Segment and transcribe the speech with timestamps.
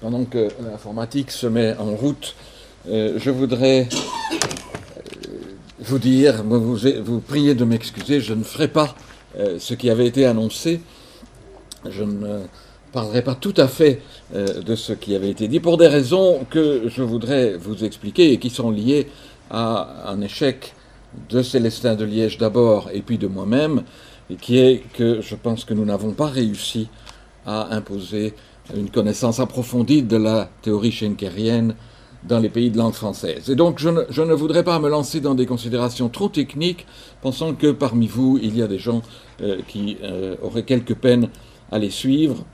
[0.00, 2.34] pendant que l'informatique se met en route,
[2.86, 3.88] je voudrais
[5.80, 8.94] vous dire, vous, vous prier de m'excuser, je ne ferai pas
[9.58, 10.80] ce qui avait été annoncé.
[11.88, 12.40] Je ne
[12.92, 14.02] parlerai pas tout à fait
[14.34, 18.38] de ce qui avait été dit pour des raisons que je voudrais vous expliquer et
[18.38, 19.08] qui sont liées
[19.50, 20.74] à un échec
[21.28, 23.82] de Célestin de Liège d'abord et puis de moi-même,
[24.40, 26.88] qui est que je pense que nous n'avons pas réussi
[27.46, 28.34] à imposer
[28.76, 31.74] une connaissance approfondie de la théorie schenkerienne
[32.24, 33.48] dans les pays de langue française.
[33.50, 36.86] Et donc je ne, voudrais pas me lancer dans des considérations trop techniques,
[37.22, 39.02] pensant que parmi vous, il y a des gens
[39.40, 41.28] euh, qui euh, auraient quelques peines
[41.72, 42.44] à les suivre.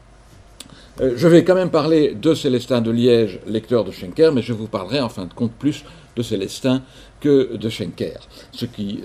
[1.00, 4.52] Euh, je vais quand même parler de Célestin de Liège, lecteur de Schenker, mais je
[4.52, 6.82] vous parlerai en fin de compte plus de Célestin
[7.20, 8.20] que de Schenker.
[8.52, 9.02] Ce qui,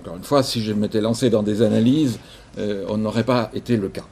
[0.00, 2.20] encore une fois, si je m'étais lancé dans des analyses,
[2.56, 4.04] on n'aurait pas été le cas.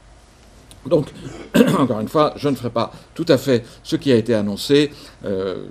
[0.87, 1.09] Donc,
[1.79, 4.91] encore une fois, je ne ferai pas tout à fait ce qui a été annoncé.
[5.25, 5.65] Euh,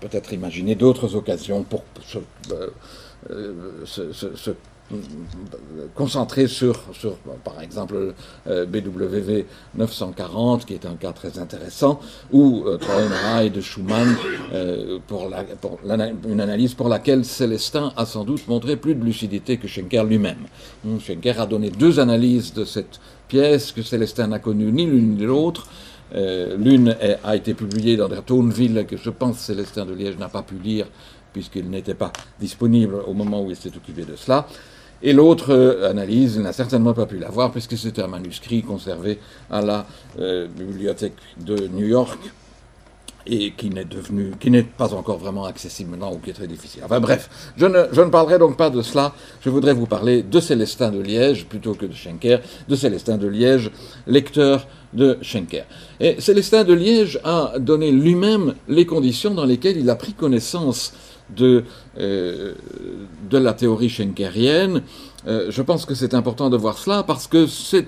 [0.00, 2.18] peut-être imaginer d'autres occasions pour se,
[4.12, 4.50] se
[5.94, 8.14] concentré sur, sur par exemple,
[8.46, 12.00] euh, BWV 940, qui est un cas très intéressant,
[12.32, 14.14] ou euh, de Schumann,
[14.52, 15.28] euh, pour
[16.28, 20.46] une analyse pour laquelle Célestin a sans doute montré plus de lucidité que Schenker lui-même.
[21.00, 25.24] Schenker a donné deux analyses de cette pièce que Célestin n'a connue ni l'une ni
[25.24, 25.66] l'autre.
[26.14, 30.28] Euh, l'une a été publiée dans der Tonville, que je pense Célestin de Liège n'a
[30.28, 30.86] pas pu lire,
[31.32, 34.46] puisqu'il n'était pas disponible au moment où il s'est occupé de cela.
[35.02, 39.18] Et l'autre euh, analyse, il n'a certainement pas pu l'avoir puisque c'était un manuscrit conservé
[39.50, 39.86] à la
[40.18, 42.18] euh, bibliothèque de New York
[43.26, 46.82] et qui n'est pas encore vraiment accessible maintenant ou qui est très difficile.
[46.84, 49.14] Enfin bref, je ne, parlerai donc pas de cela.
[49.40, 53.26] Je voudrais vous parler de Célestin de Liège plutôt que de Schenker, de Célestin de
[53.26, 53.70] Liège,
[54.06, 55.64] lecteur de Schenker.
[56.00, 60.92] Et Célestin de Liège a donné lui-même les conditions dans lesquelles il a pris connaissance
[61.34, 61.64] de,
[61.98, 62.54] euh,
[63.32, 64.82] la théorie schenkerienne.
[65.26, 67.84] Euh, je pense que c'est important de voir cela parce que ces,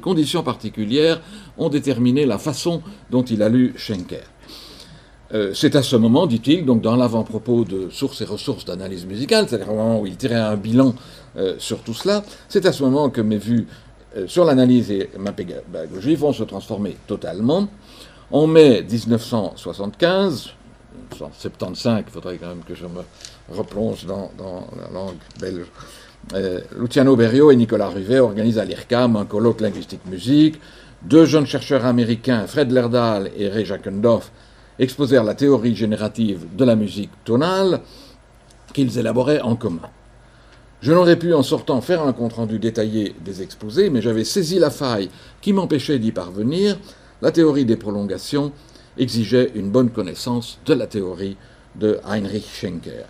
[0.00, 1.20] conditions particulières
[1.58, 2.80] ont déterminé la façon
[3.10, 4.22] dont il a lu Schenker.
[5.32, 9.46] Euh, c'est à ce moment, dit-il, donc dans l'avant-propos de Sources et ressources d'analyse musicale,
[9.48, 10.94] c'est-à-dire au moment où il tirait un bilan
[11.58, 13.68] sur tout cela, c'est à ce moment que mes vues
[14.26, 17.68] sur l'analyse et ma pédagogie vont se transformer totalement.
[18.32, 20.50] En mai 1975,
[21.12, 23.02] 1975, il faudrait quand même que je me
[23.52, 24.30] replonge dans,
[24.76, 25.66] la langue belge.
[26.34, 30.60] Euh, Luciano Berio et Nicolas Rivet organisent à l'IRCAM un colloque linguistique-musique.
[31.02, 34.30] Deux jeunes chercheurs américains, Fred Lerdahl et Ray Jackendorf,
[34.80, 37.80] exposèrent la théorie générative de la musique tonale
[38.72, 39.90] qu'ils élaboraient en commun.
[40.80, 44.70] Je n'aurais pu en sortant faire un compte-rendu détaillé des exposés, mais j'avais saisi la
[44.70, 45.10] faille
[45.42, 46.78] qui m'empêchait d'y parvenir,
[47.20, 48.50] la théorie des prolongations
[48.96, 51.36] exigeait une bonne connaissance de la théorie
[51.76, 53.04] de Heinrich Schenker.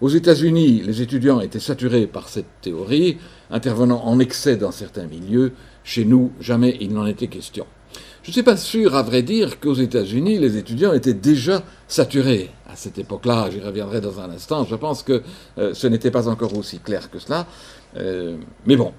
[0.00, 3.18] Aux États-Unis, les étudiants étaient saturés par cette théorie,
[3.50, 5.52] intervenant en excès dans certains milieux.
[5.84, 7.66] Chez nous, jamais il n'en était question.
[8.22, 12.50] Je ne suis pas sûr, à vrai dire, qu'aux États-Unis, les étudiants étaient déjà saturés
[12.70, 13.50] à cette époque-là.
[13.50, 14.64] J'y reviendrai dans un instant.
[14.64, 15.22] Je pense que
[15.58, 17.46] euh, ce n'était pas encore aussi clair que cela.
[17.96, 18.92] Euh, mais bon,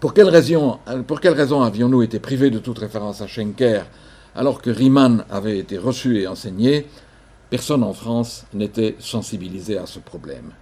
[0.00, 0.78] pour quelle raison,
[1.22, 3.86] quelle raison avions-nous été privés de toute référence à Schenker
[4.34, 6.86] alors que Riemann avait été reçu et enseigné,
[7.50, 10.52] personne en France n'était sensibilisé à ce problème.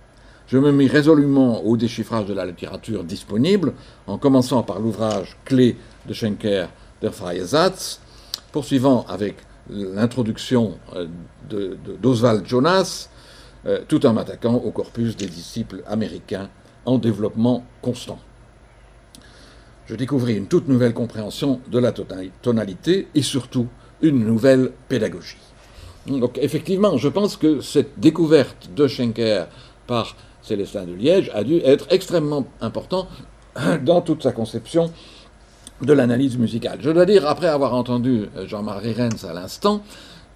[0.47, 3.73] Je me mis résolument au déchiffrage de la littérature disponible,
[4.09, 6.69] en commençant par l'ouvrage clé de Schenker,
[7.01, 8.01] Der Freie Satz,
[8.53, 9.37] poursuivant avec
[9.69, 11.07] l'introduction euh,
[12.03, 13.09] d'Oswald Jonas,
[13.67, 16.49] euh, tout en m'attaquant au corpus des disciples américains
[16.85, 18.19] en développement constant
[19.91, 23.67] je découvris une toute nouvelle compréhension de la tonalité et surtout
[24.03, 25.37] une nouvelle pédagogie.
[26.07, 29.49] Donc effectivement, je pense que cette découverte de Schenker
[29.89, 33.09] par Célestin de Liège a dû être extrêmement important
[33.83, 34.93] dans toute sa conception
[35.83, 36.79] de l'analyse musicale.
[36.83, 39.83] Je dois dire, après avoir entendu Jean-Marie Renz à l'instant,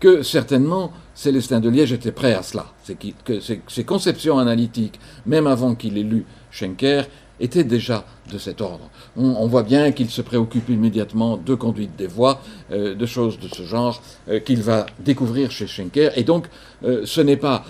[0.01, 2.67] que certainement Célestin de Liège était prêt à cela.
[2.83, 7.05] C'est que ses conceptions analytiques, même avant qu'il ait lu Schenker,
[7.41, 8.91] était déjà de cet ordre.
[9.17, 13.49] On, voit bien qu'il se préoccupe immédiatement de conduite des voix, euh, de choses de
[13.49, 16.17] ce genre euh, qu'il va découvrir chez Schenker.
[16.17, 16.47] Et donc,
[16.85, 17.65] euh, ce n'est pas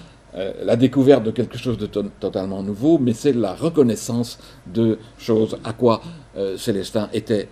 [0.64, 5.72] la découverte de quelque chose de totalement nouveau, mais c'est la reconnaissance de choses à
[5.72, 6.02] quoi
[6.56, 7.46] Célestin était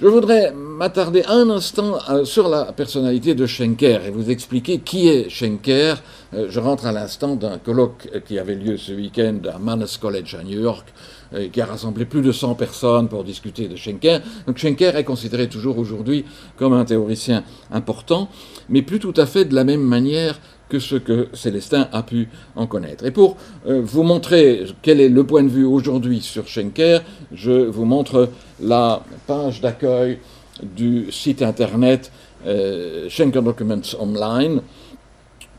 [0.00, 5.28] Je voudrais m'attarder un instant sur la personnalité de Schenker et vous expliquer qui est
[5.28, 6.02] Schenker.
[6.32, 10.42] je rentre à l'instant d'un colloque qui avait lieu ce week-end à Mannes College à
[10.42, 10.86] New York
[11.52, 14.20] qui a rassemblé plus de 100 personnes pour discuter de Schenker.
[14.46, 16.24] Donc Schenker est considéré toujours aujourd'hui
[16.56, 18.28] comme un théoricien important,
[18.68, 20.38] mais plus tout à fait de la même manière
[20.68, 23.04] que ce que Célestin a pu en connaître.
[23.04, 27.02] Et pour euh, vous montrer quel est le point de vue aujourd'hui sur Schenker,
[27.32, 28.30] je vous montre
[28.60, 30.18] la page d'accueil
[30.62, 32.10] du site internet
[32.46, 34.60] euh, Schenker Documents Online.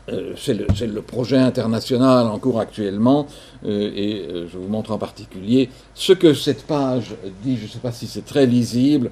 [0.08, 3.26] Euh, c'est le, projet international en cours actuellement,
[3.64, 7.56] euh, et euh, je vous montre en particulier ce que cette page dit.
[7.56, 9.10] Je ne sais pas si c'est très lisible.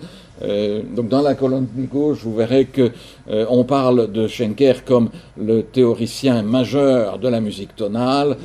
[0.97, 2.91] donc dans la colonne de gauche, vous verrez que
[3.29, 8.37] on parle de Schenker comme le théoricien majeur de la musique tonale,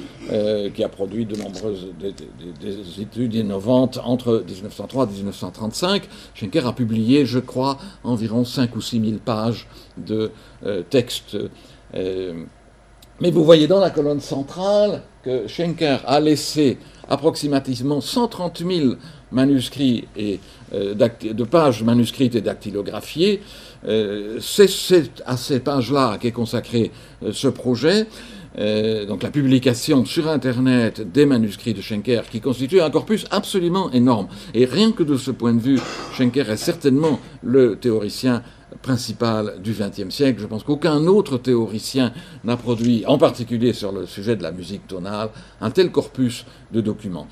[0.75, 6.03] qui a produit de nombreuses des, études innovantes entre 1903 et 1935.
[6.35, 9.65] Schenker a publié, je crois, environ 5 ou 6 000 pages
[9.97, 10.31] de
[10.91, 11.49] textes euh,
[11.94, 16.77] mais vous voyez dans la colonne centrale que Schenker a laissé
[17.09, 18.94] approximativement 130 000
[19.31, 20.39] manuscrits et
[20.74, 23.41] euh, de pages manuscrites et dactylographiées.
[23.88, 26.91] Euh, c'est à ces pages-là qu'est consacré
[27.31, 28.07] ce projet.
[29.07, 34.27] donc la publication sur Internet des manuscrits de Schenker, qui constitue un corpus absolument énorme.
[34.53, 35.80] Et rien que de ce point de vue,
[36.13, 38.44] Schenker est certainement le théoricien
[38.81, 40.42] principal du XXe siècle.
[40.42, 42.13] Je pense qu'aucun autre théoricien
[42.44, 45.30] n'a produit, en particulier sur le sujet de la musique tonale,
[45.62, 47.27] un tel corpus de documents.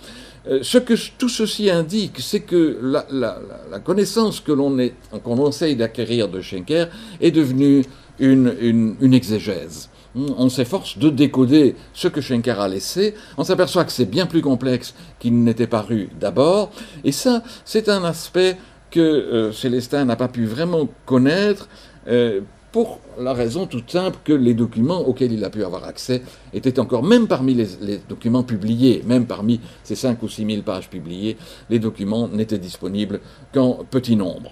[0.48, 4.78] Euh, ce que tout ceci indique, c'est que la, connaissance que l'on
[5.24, 6.88] qu'on essaye d'acquérir de Schenker
[7.22, 7.84] est devenue
[8.20, 13.92] une, une exégèse on s'efforce de décoder ce que Schenker a laissé, on s'aperçoit que
[13.92, 16.72] c'est bien plus complexe qu'il n'était paru d'abord,
[17.04, 18.58] et ça, c'est un aspect
[18.98, 21.70] que euh, Célestin n'a pas pu vraiment connaître
[22.08, 22.42] euh,
[22.72, 26.80] pour la raison toute simple que les documents auxquels il a pu avoir accès étaient
[26.80, 31.38] encore, même parmi les, documents publiés, même parmi ces 5 ou 6 000 pages publiées,
[31.70, 33.20] les documents n'étaient disponibles
[33.54, 34.52] qu'en petit nombre.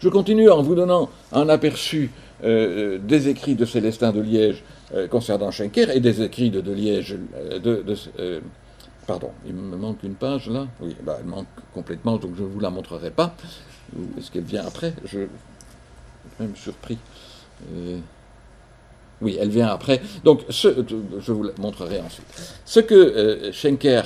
[0.00, 2.10] Je continue en vous donnant un aperçu
[2.42, 4.64] euh, des écrits de Célestin de Liège
[5.10, 7.16] concernant Schenker et des écrits de, de Liège,
[7.62, 7.84] de,
[9.06, 10.66] Pardon, il me manque une page là.
[10.80, 13.34] Oui, bah, elle manque complètement, donc je ne vous la montrerai pas.
[14.18, 14.94] Est-ce qu'elle vient après?
[15.04, 15.28] Je suis
[16.40, 16.98] même surpris.
[17.72, 17.98] Euh,
[19.20, 20.00] oui, elle vient après.
[20.24, 22.26] Donc, je vous la montrerai ensuite.
[22.64, 24.04] Ce que euh, Schenker,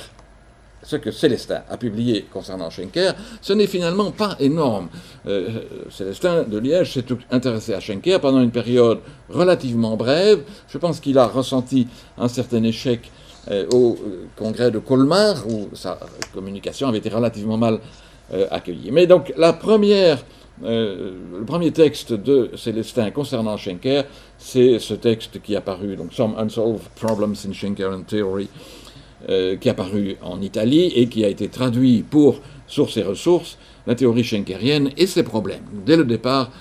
[0.83, 4.89] ce que Célestin a publié concernant Schenker, ce n'est finalement pas énorme.
[5.27, 8.99] Euh, Célestin de Liège s'est intéressé à Schenker pendant une période
[9.29, 10.43] relativement brève.
[10.67, 11.87] Je pense qu'il a ressenti
[12.17, 13.11] un certain échec
[13.73, 13.97] au
[14.35, 15.99] congrès de Colmar, où sa
[16.33, 17.79] communication avait été relativement mal
[18.33, 18.91] euh, accueillie.
[18.91, 20.23] Mais donc, la première,
[20.63, 24.03] euh, le premier texte de Célestin concernant Schenker,
[24.37, 28.47] c'est ce texte qui est apparu, donc Some Unsolved Problems in Schenkerian Theory,
[29.27, 33.95] qui est apparu en Italie et qui a été traduit pour Sources et ressources, la
[33.95, 35.63] théorie schenkerienne et ses problèmes.
[35.85, 36.51] Dès le départ,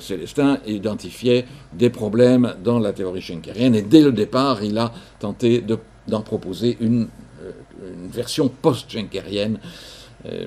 [0.00, 5.60] Célestin identifiait des problèmes dans la théorie schenkerienne et dès le départ, il a tenté
[5.60, 7.08] de d'en proposer une,
[7.42, 7.50] euh,
[8.10, 9.58] version post-schenkerienne.
[10.26, 10.46] Euh.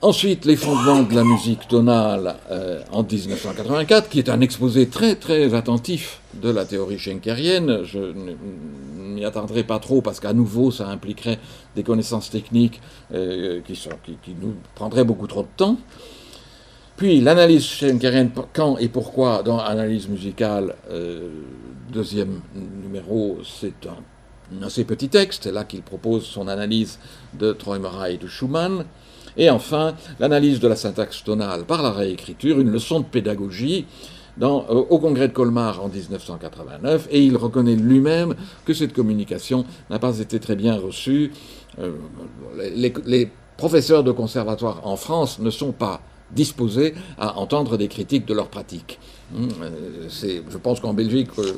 [0.00, 5.16] Ensuite, les fondements de la musique tonale euh, en 1984, qui est un exposé très
[5.16, 7.82] très attentif de la théorie schenkerienne.
[7.82, 8.34] Je ne
[8.96, 11.40] m'y attendrai pas trop parce qu'à nouveau, ça impliquerait
[11.74, 12.80] des connaissances techniques
[13.10, 15.78] sont, qui, nous prendraient beaucoup trop de temps.
[16.98, 21.28] Puis l'analyse schenkerienne, quand et pourquoi dans Analyse musicale, euh,
[21.92, 22.40] deuxième
[22.82, 26.98] numéro, c'est un, assez petit texte, c'est là qu'il propose son analyse
[27.38, 28.84] de Troimera et de Schumann.
[29.36, 33.86] Et enfin, l'analyse de la syntaxe tonale par la réécriture, une leçon de pédagogie
[34.42, 40.00] euh, au congrès de Colmar en 1989, et il reconnaît lui-même que cette communication n'a
[40.00, 41.30] pas été très bien reçue.
[41.78, 41.92] Euh,
[42.74, 48.26] les, les professeurs de conservatoire en France ne sont pas disposés à entendre des critiques
[48.26, 48.98] de leur pratique.
[49.36, 50.08] Hum, euh,
[50.50, 51.52] je pense qu'en Belgique, euh,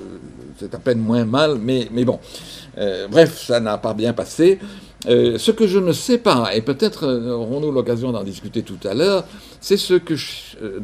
[0.58, 2.18] c'est à peine moins mal, mais, mais bon.
[2.78, 4.58] Euh, bref, ça n'a pas bien passé.
[5.06, 9.24] ce que je ne sais pas, et peut-être aurons-nous l'occasion d'en discuter tout à l'heure,
[9.60, 10.14] c'est ce que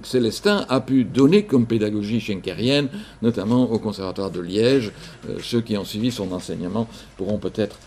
[0.04, 2.88] Célestin a pu donner comme pédagogie schenkerienne,
[3.20, 4.92] notamment au Conservatoire de Liège.
[5.42, 6.88] ceux qui ont suivi son enseignement
[7.18, 7.78] pourront peut-être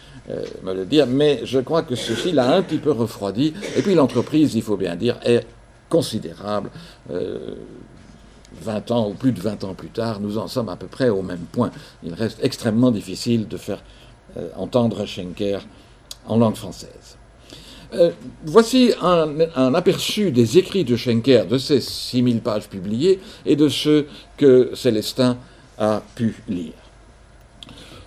[0.63, 3.53] me le dire, mais je crois que ceci l'a un petit peu refroidi.
[3.75, 5.47] Et puis l'entreprise, il faut bien dire, est
[5.89, 6.69] considérable.
[7.09, 10.87] 20 euh, ans ou plus de 20 ans plus tard, nous en sommes à peu
[10.87, 11.71] près au même point.
[12.03, 13.83] Il reste extrêmement difficile de faire
[14.37, 15.59] euh, entendre Schenker
[16.27, 17.17] en langue française.
[17.93, 18.11] Euh,
[18.45, 24.07] voici un, aperçu des écrits de Schenker, de ces 6000 pages publiées, et de ceux
[24.37, 25.37] que Célestin
[25.79, 26.73] a pu lire.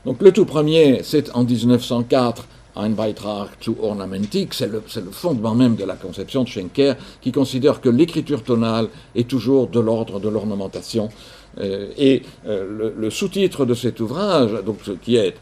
[0.04, 5.76] Donc le tout premier, c'est en 1904 Ein Beitrag zu Ornamentik, c'est le, fondement même
[5.76, 10.28] de la conception de Schenker, qui considère que l'écriture tonale est toujours de l'ordre de
[10.30, 11.10] l'ornementation.
[11.58, 15.36] Euh, et euh, le, sous-titre de cet ouvrage, donc, qui est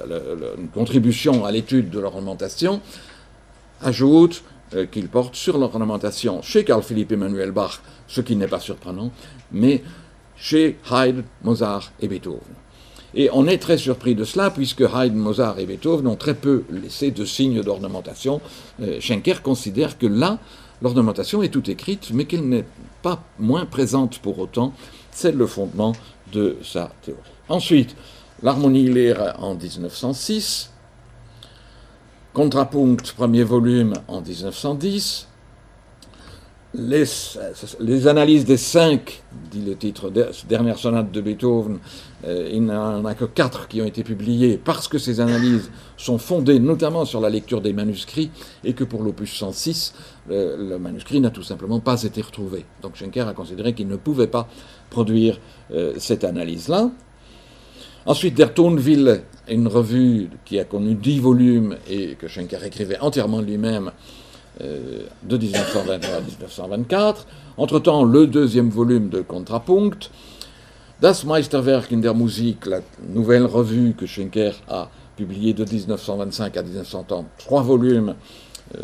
[0.61, 2.81] une contribution à l'étude de l'ornementation,
[3.81, 4.43] ajoute
[4.75, 9.13] euh, qu'il porte sur l'ornementation chez Carl Philipp Emmanuel Bach, ce qui n'est pas surprenant,
[9.53, 9.83] mais
[10.37, 12.41] chez Haydn, Mozart et Beethoven.
[13.15, 16.65] Et on est très surpris de cela, puisque Haydn, Mozart et Beethoven ont très peu
[16.71, 18.41] laissé de signes d'ornementation.
[18.81, 20.39] Euh, Schenker considère que là,
[20.83, 22.67] l'ornementation est toute écrite, mais qu'elle n'est
[23.03, 24.73] pas moins présente pour autant.
[25.11, 25.93] C'est le fondement
[26.33, 27.21] de sa théorie.
[27.49, 27.97] Ensuite,
[28.43, 30.71] l'harmonie Lehre en 1906,
[32.33, 35.27] Contrapunkt, premier volume en 1910,
[36.75, 40.11] les, analyses des cinq, dit le titre,
[40.49, 41.79] dernière sonate de Beethoven,
[42.25, 45.71] euh, il n'y en a que quatre qui ont été publiées parce que ces analyses
[45.97, 48.31] sont fondées notamment sur la lecture des manuscrits
[48.63, 49.95] et que pour l'opus 106,
[50.29, 52.65] le manuscrit n'a tout simplement pas été retrouvé.
[52.83, 54.49] Donc Schenker a considéré qu'il ne pouvait pas
[54.91, 55.41] produire
[55.73, 56.91] euh, cette analyse-là.
[58.07, 63.41] Ensuite, Der Tonville, une revue qui a connu dix volumes et que Schenker écrivait entièrement
[63.41, 64.20] lui-même, euh,
[64.61, 67.27] de 1923 à 1924.
[67.57, 70.11] Entre-temps, le deuxième volume de Contrapunkt,
[71.01, 76.63] Das Meisterwerk in der Musik, la nouvelle revue que Schenker a publiée de 1925 à
[76.63, 78.15] 1930, trois volumes.
[78.77, 78.83] Euh,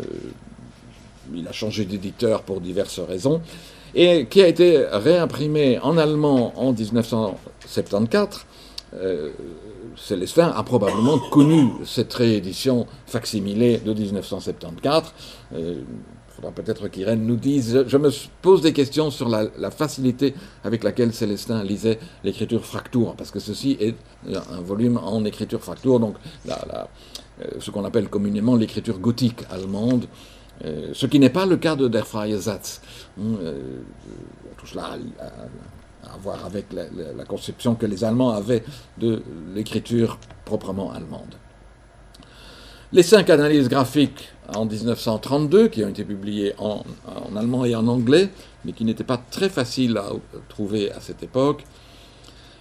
[1.35, 3.41] il a changé d'éditeur pour diverses raisons,
[3.93, 8.45] et qui a été réimprimé en allemand en 1974
[8.95, 9.31] euh,
[9.95, 15.13] Célestin a probablement connu cette réédition facsimilée de 1974.
[15.53, 17.85] Euh, il faudra peut-être qu'Irène nous dise.
[17.87, 23.31] Je, me pose des questions sur la, facilité avec laquelle Célestin lisait l'écriture fracture, parce
[23.31, 23.95] que ceci est
[24.27, 26.15] un volume en écriture fracture, donc
[26.47, 26.53] euh,
[27.59, 30.05] ce qu'on appelle communément l'écriture gothique allemande.
[30.63, 32.81] ce qui n'est pas le cas de Der Freie Satz.
[33.19, 33.39] Hum,
[34.57, 34.97] tout cela
[36.21, 38.63] voir avec la, conception que les Allemands avaient
[38.97, 39.21] de
[39.53, 41.35] l'écriture proprement allemande.
[42.93, 46.83] Les cinq analyses graphiques en 1932, qui ont été publiées en,
[47.35, 48.29] allemand et en anglais,
[48.63, 50.09] mais qui n'étaient pas très faciles à
[50.47, 51.63] trouver à cette époque,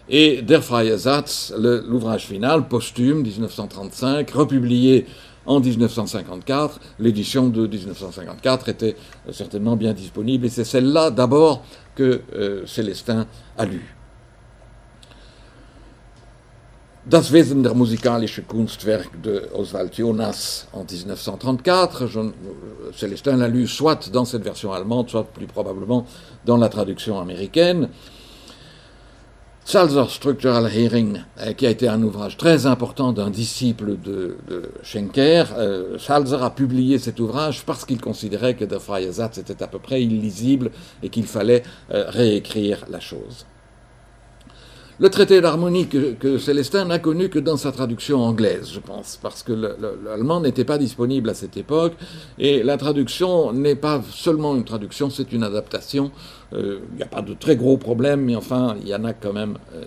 [0.09, 5.07] et Der Freie Satz, l'ouvrage final, posthume, 1935, republié
[5.47, 6.81] en 1954.
[6.99, 8.97] L'édition de 1954 était
[9.33, 11.65] certainement bien disponible, et c'est celle-là d'abord
[11.97, 13.27] que euh, Célestin
[13.59, 13.83] a lu.
[17.07, 22.09] Das Wesen der musikalische Kunstwerk de Oswald Jonas en 1934.
[22.93, 26.05] Célestin l'a lu soit dans cette version allemande, soit plus probablement
[26.45, 27.91] dans la traduction américaine.
[29.69, 34.37] Salzer Structural Hearing, euh, qui a été un ouvrage très important d'un disciple de,
[34.85, 39.65] Schenker, euh, Salzer a publié cet ouvrage parce qu'il considérait que Der Freie Satz était
[39.65, 40.71] à peu près illisible
[41.03, 43.45] et qu'il fallait euh, réécrire la chose.
[44.99, 49.43] Le traité d'harmonie que, Célestin n'a connu que dans sa traduction anglaise, je pense, parce
[49.43, 51.93] que l'allemand n'était pas disponible à cette époque,
[52.39, 56.13] et la traduction n'est pas seulement une traduction, c'est une adaptation.
[56.55, 59.13] Euh, il n'y a pas de très gros problèmes, mais enfin, il y en a
[59.13, 59.59] quand même.
[59.75, 59.85] Euh.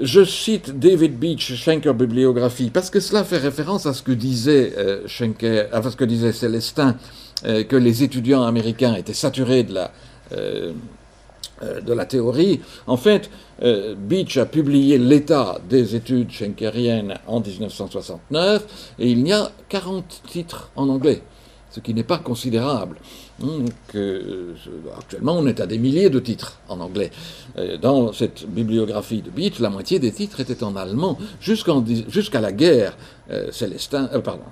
[0.00, 4.72] Je cite David Beach, Schenker Bibliographie, parce que cela fait référence à ce que disait
[4.76, 6.96] euh, Schenker, à ce que disait Célestin,
[7.44, 9.92] que les étudiants américains étaient saturés de la
[11.62, 12.60] de la théorie.
[12.86, 13.30] En fait,
[13.62, 20.22] euh, Beach a publié l'état des études schenkeriennes en 1969 et il y a 40
[20.28, 21.22] titres en anglais,
[21.70, 22.96] ce qui n'est pas considérable.
[23.38, 24.54] Donc, euh,
[24.96, 27.10] actuellement, on est à des milliers de titres en anglais.
[27.80, 32.96] dans cette bibliographie de Beach, la moitié des titres étaient en allemand jusqu'à la guerre.
[33.52, 34.50] Célestin, pardon,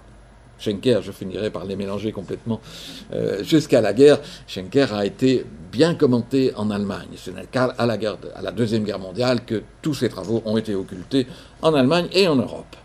[0.62, 2.60] Schenker, je finirai par les mélanger complètement,
[3.12, 7.08] euh, jusqu'à la guerre, Schenker a été bien commenté en Allemagne.
[7.16, 11.26] Ce n'est qu'à la, la Deuxième Guerre mondiale que tous ses travaux ont été occultés
[11.62, 12.76] en Allemagne et en Europe.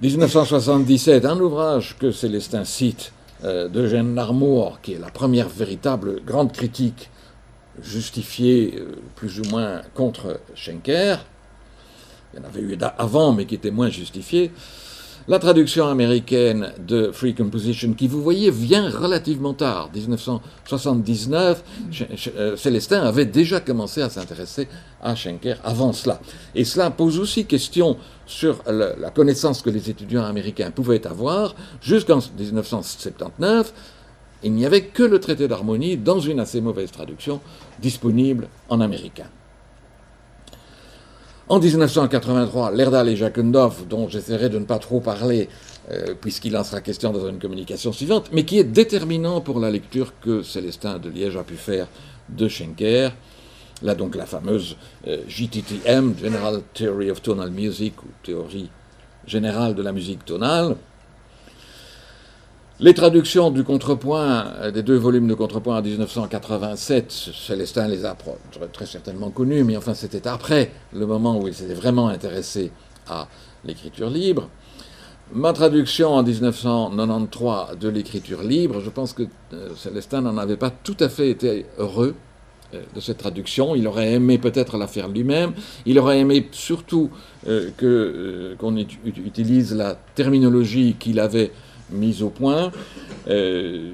[0.00, 3.12] 1977, un ouvrage que Célestin cite
[3.44, 7.10] euh, d'Eugène Larmour, qui est la première véritable grande critique
[7.82, 11.18] justifiée euh, plus ou moins contre Schenker.
[12.32, 14.50] Il y en avait eu avant, mais qui était moins justifiée.
[15.28, 21.64] La traduction américaine de Free Composition, qui vous voyez vient relativement tard, 1979,
[22.36, 24.68] euh, Célestin avait déjà commencé à s'intéresser
[25.02, 26.20] à Schenker avant cela.
[26.54, 31.56] Et cela pose aussi question sur la connaissance que les étudiants américains pouvaient avoir.
[31.80, 33.72] Jusqu'en 1979,
[34.44, 37.40] il n'y avait que le traité d'harmonie, dans une assez mauvaise traduction,
[37.80, 39.26] disponible en américain.
[41.48, 45.48] En 1983, Lerdal et Jacquendorf, dont j'essaierai de ne pas trop parler,
[45.92, 49.70] euh, puisqu'il en sera question dans une communication suivante, mais qui est déterminant pour la
[49.70, 51.86] lecture que Célestin de Liège a pu faire
[52.28, 53.12] de Schenker.
[53.82, 54.76] Là donc la fameuse
[55.06, 58.68] euh, GTTM, General Theory of Tonal Music, ou théorie
[59.24, 60.74] générale de la musique tonale.
[62.78, 68.14] Les traductions du contrepoint, euh, des deux volumes de contrepoint en 1987, Célestin les a
[68.70, 72.70] très certainement connus, mais enfin c'était après le moment où il s'était vraiment intéressé
[73.08, 73.28] à
[73.64, 74.50] l'écriture libre.
[75.32, 79.22] Ma traduction en 1993 de l'écriture libre, je pense que
[79.54, 82.14] euh, Célestin n'en avait pas tout à fait été heureux
[82.74, 83.74] euh, de cette traduction.
[83.74, 85.52] Il aurait aimé peut-être la faire lui-même.
[85.86, 87.10] Il aurait aimé surtout
[87.48, 87.70] euh,
[88.58, 91.52] qu'on utilise la terminologie qu'il avait
[91.90, 92.70] mise au point.
[93.26, 93.90] je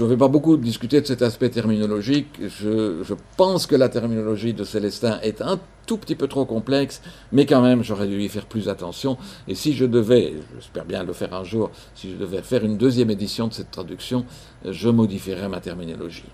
[0.00, 2.28] ne vais pas beaucoup discuter de cet aspect terminologique.
[2.40, 7.00] Je, je, pense que la terminologie de Célestin est un tout petit peu trop complexe,
[7.32, 9.16] mais quand même, j'aurais dû y faire plus attention.
[9.48, 12.76] Et si je devais, j'espère bien le faire un jour, si je devais faire une
[12.76, 14.26] deuxième édition de cette traduction,
[14.64, 16.24] je modifierais ma terminologie.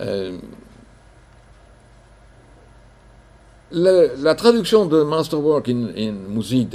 [0.00, 0.38] Euh,
[3.72, 6.68] la traduction de Masterwork in, in Musik,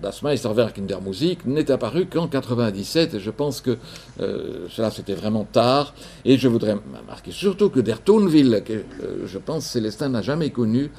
[0.00, 3.76] das Meisterwerk in der Musik, n'est apparue qu'en 97, et je pense que
[4.20, 5.94] euh, cela c'était vraiment tard.
[6.24, 10.50] Et je voudrais marquer surtout que Der Tonville, que euh, je pense Célestin n'a jamais
[10.50, 10.90] connu,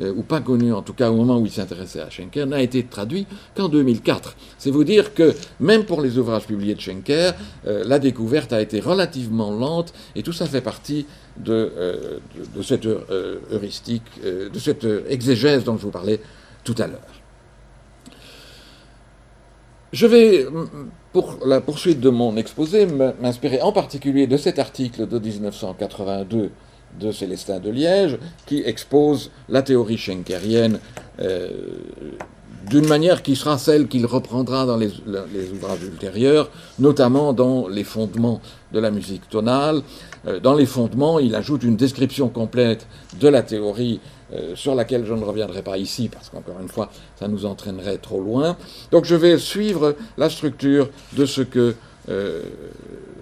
[0.00, 2.60] euh, ou pas connu en tout cas au moment où il s'intéressait à Schenker, n'a
[2.60, 4.36] été traduit qu'en 2004.
[4.58, 7.34] C'est vous dire que même pour les ouvrages publiés de Schenker,
[7.66, 12.18] euh, la découverte a été relativement lente et tout ça fait partie de, euh,
[12.54, 16.20] de, cette heuristique, de cette exégèse dont je vous parlais
[16.64, 17.00] tout à l'heure.
[19.92, 20.46] Je vais,
[21.12, 22.86] pour la poursuite de mon exposé,
[23.20, 26.50] m'inspirer en particulier de cet article de 1982
[27.00, 30.78] de Célestin de Liège, qui expose la théorie schenkerienne
[31.20, 31.48] euh,
[32.68, 34.90] d'une manière qui sera celle qu'il reprendra dans les,
[35.52, 38.40] ouvrages ultérieurs, notamment dans les fondements
[38.72, 39.82] de la musique tonale.
[40.26, 42.86] Euh, dans les fondements, il ajoute une description complète
[43.20, 44.00] de la théorie
[44.32, 47.98] euh, sur laquelle je ne reviendrai pas ici, parce qu'encore une fois, ça nous entraînerait
[47.98, 48.56] trop loin.
[48.90, 51.74] Donc je vais suivre la structure de ce que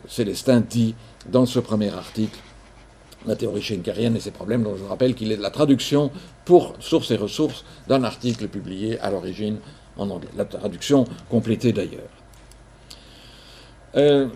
[0.09, 0.97] Célestin dit
[1.31, 2.39] dans ce premier article
[3.27, 6.11] la théorie schenkerienne et ses problèmes, dont je vous rappelle qu'il est de la traduction
[6.45, 9.59] pour sources et ressources d'un article publié à l'origine
[9.97, 10.31] en anglais.
[10.37, 12.11] La traduction complétée d'ailleurs.
[13.95, 14.29] Euh,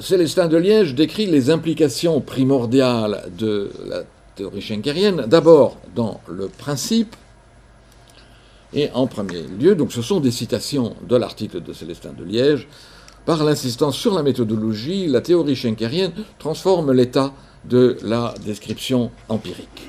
[0.00, 4.02] Célestin de Liège décrit les implications primordiales de la
[4.34, 7.16] théorie schenkerienne, d'abord dans le principe,
[8.72, 12.66] et en premier lieu, donc ce sont des citations de l'article de Célestin de Liège,
[13.24, 17.32] par l'insistance sur la méthodologie, la théorie schenkerienne transforme l'état
[17.64, 19.88] de la description empirique.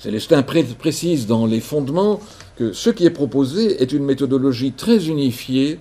[0.00, 2.20] Célestin précise dans les fondements
[2.56, 5.80] que ce qui est proposé est une méthodologie très unifiée,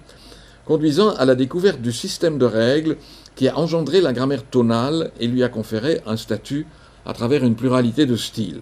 [0.65, 2.95] conduisant à la découverte du système de règles
[3.35, 6.65] qui a engendré la grammaire tonale et lui a conféré un statut
[7.05, 8.61] à travers une pluralité de styles.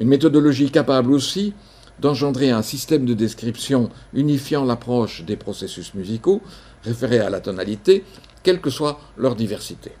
[0.00, 1.54] Une méthodologie capable aussi
[2.00, 6.42] d'engendrer un système de description unifiant l'approche des processus musicaux
[6.84, 8.04] référés à la tonalité,
[8.42, 9.92] quelle que soit leur diversité.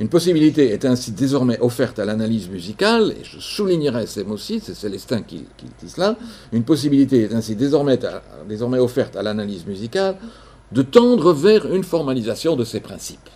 [0.00, 4.74] Une possibilité est ainsi désormais offerte à l'analyse musicale, et je soulignerai ces mots-ci, c'est
[4.74, 6.16] Célestin qui, dit cela,
[6.52, 7.98] une possibilité est ainsi désormais,
[8.48, 10.16] désormais offerte à l'analyse musicale
[10.72, 13.30] de tendre vers une formalisation de ces principes.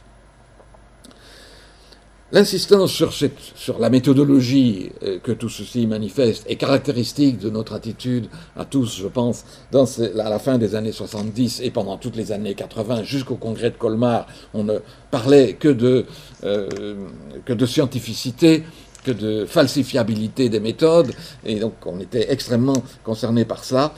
[2.30, 8.66] L'insistance sur, la méthodologie euh, que tout ceci manifeste est caractéristique de notre attitude à
[8.66, 13.04] tous, je pense, à la fin des années 70 et pendant toutes les années 80
[13.04, 14.26] jusqu'au congrès de Colmar.
[14.52, 14.78] On ne
[15.10, 16.04] parlait que de,
[16.44, 16.68] euh,
[17.46, 18.62] que de scientificité,
[19.04, 21.12] que de falsifiabilité des méthodes,
[21.46, 23.94] et donc on était extrêmement concerné par cela.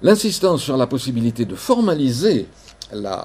[0.00, 2.46] L'insistance sur la possibilité de formaliser
[2.94, 3.22] euh,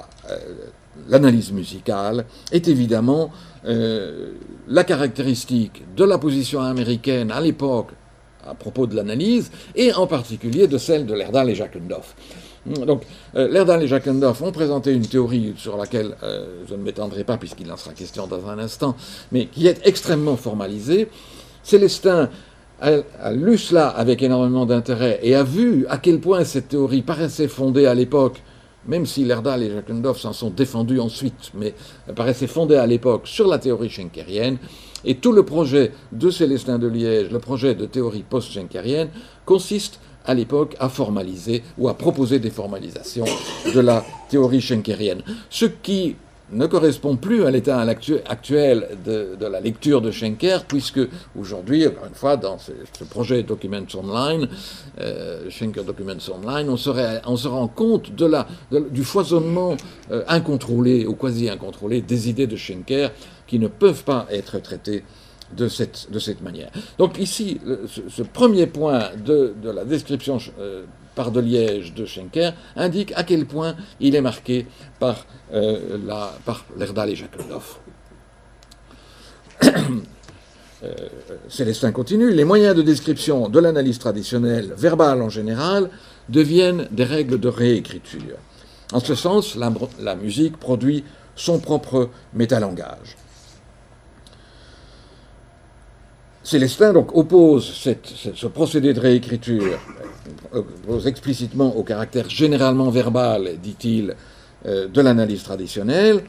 [1.07, 3.31] l'analyse musicale est évidemment
[3.65, 4.31] euh,
[4.67, 7.89] la caractéristique de la position américaine à l'époque
[8.47, 12.15] à propos de l'analyse, et en particulier de celle de Lerdal et Jackendorf.
[12.65, 13.03] Donc,
[13.35, 17.37] euh, Lerdal et Jackendorf ont présenté une théorie sur laquelle euh, je ne m'étendrai pas
[17.37, 18.95] puisqu'il en sera question dans un instant,
[19.31, 21.07] mais qui est extrêmement formalisée.
[21.63, 22.29] Célestin
[22.81, 27.47] a lu cela avec énormément d'intérêt et a vu à quel point cette théorie paraissait
[27.47, 28.41] fondée à l'époque
[28.87, 31.73] même si Lerdal et Jacquendorf s'en sont défendus ensuite, mais
[32.15, 34.57] paraissait fondé à l'époque sur la théorie schenkerienne,
[35.03, 39.09] et tout le projet de Célestin de Liège, le projet de théorie post-schenkerienne,
[39.45, 43.25] consiste à l'époque à formaliser ou à proposer des formalisations
[43.73, 45.23] de la théorie schenkerienne.
[45.49, 46.15] Ce qui
[46.51, 50.99] ne correspond plus à l'état actuel de, la lecture de Schenker, puisque
[51.37, 52.71] aujourd'hui, encore une fois, dans ce,
[53.09, 54.47] projet Documents Online,
[54.99, 59.75] euh, Schenker Documents Online, on, se rend compte du foisonnement
[60.11, 63.11] euh, incontrôlé ou quasi incontrôlé des idées de Schenker
[63.47, 65.03] qui ne peuvent pas être traitées
[65.55, 66.71] de cette, manière.
[66.97, 67.59] Donc ici,
[68.07, 70.85] ce, premier point de, de la description euh,
[71.15, 74.67] par de Liège de Schenker indique à quel point il est marqué
[74.99, 77.41] par, euh, la, par Lerdal et Jacob
[79.63, 80.93] euh,
[81.49, 85.89] Célestin continue, les moyens de description de l'analyse traditionnelle, verbale en général,
[86.29, 88.37] deviennent des règles de réécriture.
[88.93, 91.03] En ce sens, la musique produit
[91.35, 93.17] son propre métalangage.
[96.43, 97.71] Célestin donc oppose
[98.35, 99.79] ce procédé de réécriture
[100.53, 104.15] oppose explicitement au caractère généralement verbal, dit-il,
[104.65, 106.23] euh, de l'analyse traditionnelle,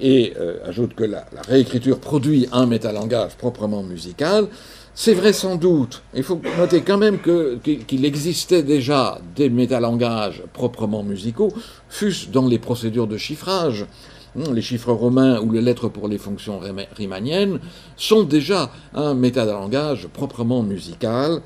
[0.00, 4.46] et euh, ajoute que la, réécriture produit un métalangage proprement musical.
[4.94, 6.02] C'est vrai sans doute.
[6.14, 11.52] Il faut noter quand même qu'il existait déjà des métalangages proprement musicaux,
[11.88, 13.84] fût-ce dans les procédures de chiffrage.
[14.36, 16.60] Hmm, les chiffres romains ou les lettres pour les fonctions
[16.94, 17.58] riemanniennes
[17.96, 21.40] sont déjà un métalangage proprement musical.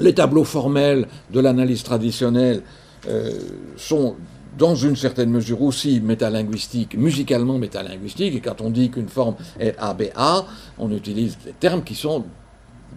[0.00, 2.62] Les tableaux formels de l'analyse traditionnelle
[3.08, 3.32] euh,
[3.76, 4.16] sont
[4.56, 9.76] dans une certaine mesure aussi métalinguistiques, musicalement métalinguistiques, et quand on dit qu'une forme est
[9.78, 10.46] ABA,
[10.78, 12.24] on utilise des termes qui sont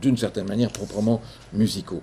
[0.02, 1.22] d'une certaine manière proprement
[1.54, 2.02] musicaux.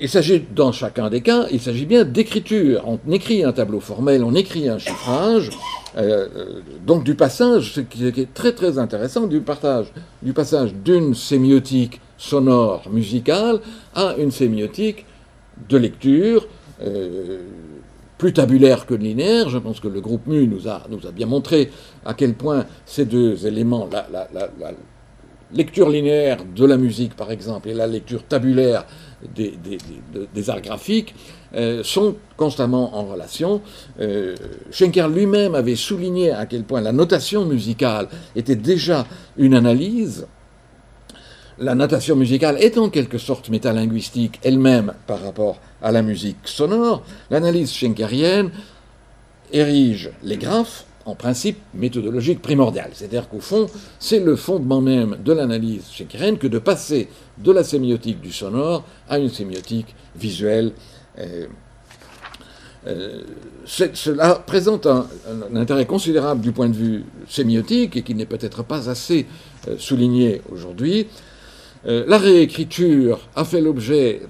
[0.00, 2.84] Il s'agit, dans chacun des cas, il s'agit bien d'écriture.
[2.86, 5.50] On écrit un tableau formel, on écrit un chiffrage,
[5.96, 10.72] euh, euh, donc du passage, ce qui est très très intéressant, du, partage, du passage
[10.72, 13.60] d'une sémiotique sonore musicale
[13.94, 15.04] à une sémiotique
[15.68, 16.46] de lecture,
[16.80, 17.40] euh,
[18.18, 19.48] plus tabulaire que linéaire.
[19.48, 21.70] Je pense que le groupe MU nous a, nous a bien montré
[22.04, 24.28] à quel point ces deux éléments, la,
[25.52, 28.86] lecture linéaire de la musique par exemple et la lecture tabulaire
[29.34, 31.14] des, arts graphiques
[31.54, 33.60] euh, sont constamment en relation.
[34.00, 34.34] Euh,
[34.70, 39.06] Schenker lui-même avait souligné à quel point la notation musicale était déjà
[39.36, 40.26] une analyse.
[41.58, 47.02] La notation musicale est en quelque sorte métalinguistique elle-même par rapport à la musique sonore.
[47.30, 48.50] L'analyse schenkerienne
[49.52, 52.90] érige les graphes en principe méthodologique primordial.
[52.92, 53.66] C'est-à-dire qu'au fond,
[53.98, 58.84] c'est le fondement même de l'analyse schenkerienne que de passer de la sémiotique du sonore
[59.08, 60.72] à une sémiotique visuelle.
[61.18, 61.46] Euh,
[62.86, 63.22] euh,
[63.64, 65.06] cela présente un,
[65.54, 69.26] intérêt considérable du point de vue sémiotique et qui n'est peut-être pas assez
[69.66, 71.06] euh, souligné aujourd'hui.
[71.84, 74.22] la réécriture a fait l'objet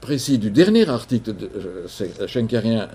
[0.00, 1.50] précis du dernier article de,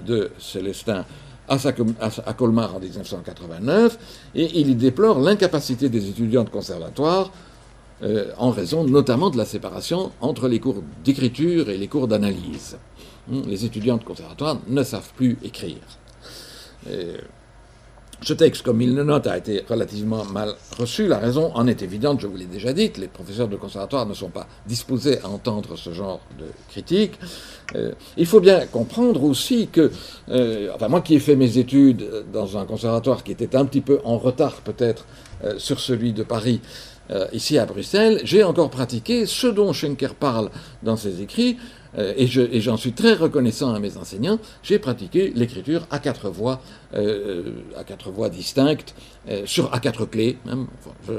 [0.08, 1.06] de Célestin
[1.47, 3.97] à, Colmar en 1989,
[4.36, 7.31] et il y déplore l'incapacité des étudiants de conservatoire
[8.03, 12.77] euh, en raison notamment de la séparation entre les cours d'écriture et les cours d'analyse.
[13.27, 15.77] Hmm, les étudiants de conservatoire ne savent plus écrire.
[16.89, 17.17] Euh,
[18.21, 21.08] ce texte, comme il le note, a été relativement mal reçu.
[21.08, 24.13] La raison en est évidente, je vous l'ai déjà dit, les professeurs de conservatoire ne
[24.13, 27.19] sont pas disposés à entendre ce genre de critique.
[27.75, 29.91] Euh, il faut bien comprendre aussi que,
[30.30, 33.82] euh, enfin moi qui ai fait mes études dans un conservatoire qui était un petit
[33.82, 35.06] peu en retard peut-être
[35.43, 36.62] euh, sur celui de Paris,
[37.32, 40.49] ici à Bruxelles, j'ai encore pratiqué ce dont Schenker parle
[40.84, 41.56] dans ses écrits,
[41.97, 46.62] euh, et j'en suis très reconnaissant à mes enseignants, j'ai pratiqué l'écriture à quatre voix,
[46.93, 48.93] euh, à quatre voix distinctes,
[49.29, 50.38] euh, sur à quatre clés.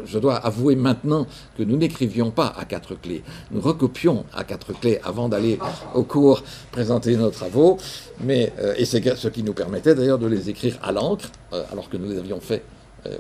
[0.05, 4.73] je, dois avouer maintenant que nous n'écrivions pas à quatre clés, nous recopions à quatre
[4.73, 5.59] clés avant d'aller
[5.95, 7.79] au cours présenter nos travaux,
[8.21, 11.31] mais et c'est ce qui nous permettait d'ailleurs de les écrire à l'encre,
[11.73, 12.63] alors que nous les avions fait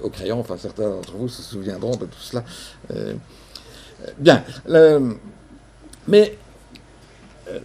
[0.02, 0.40] au crayon.
[0.40, 2.44] Enfin, certains d'entre vous se souviendront de tout cela.
[4.18, 4.44] bien,
[6.06, 6.36] mais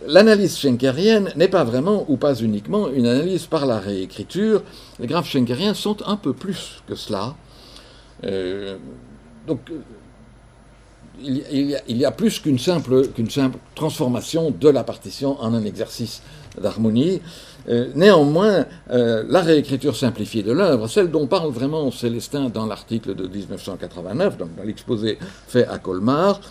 [0.08, 4.63] l'analyse schenkerienne n'est pas vraiment ou pas uniquement une analyse par la réécriture.
[5.00, 7.36] Les graphes schenkeriens sont un peu plus que cela.
[8.24, 8.78] Euh,
[9.48, 9.60] donc,
[11.22, 13.08] il y, a, plus qu'une simple,
[13.76, 16.22] transformation de la partition en un exercice
[16.60, 17.22] d'harmonie.
[17.69, 23.15] Euh, néanmoins, euh, la réécriture simplifiée de l'œuvre, celle dont parle vraiment Célestin dans l'article
[23.15, 25.17] de 1989, donc dans l'exposé
[25.48, 26.41] fait à Colmar,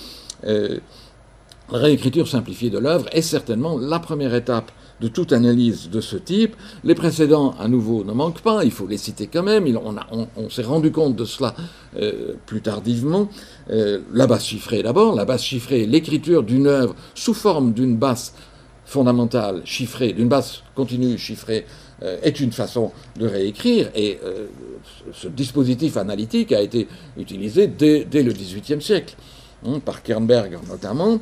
[1.73, 6.17] la réécriture simplifiée de l'œuvre est certainement la première étape de toute analyse de ce
[6.17, 6.55] type.
[6.85, 9.67] Les précédents, à nouveau, ne manquent pas, il faut les citer quand même,
[10.37, 11.55] on, s'est rendu compte de cela
[11.97, 13.29] euh, plus tardivement.
[13.71, 18.35] Euh, la base chiffrée d'abord, la base chiffrée, l'écriture d'une œuvre sous forme d'une basse
[18.85, 21.65] fondamentale chiffrée, d'une base continue chiffrée,
[22.03, 24.21] euh, est une façon de réécrire, et
[25.15, 29.17] ce dispositif analytique a été utilisé dès, le XVIIIe siècle,
[29.67, 31.19] hein, par Kernberg notamment.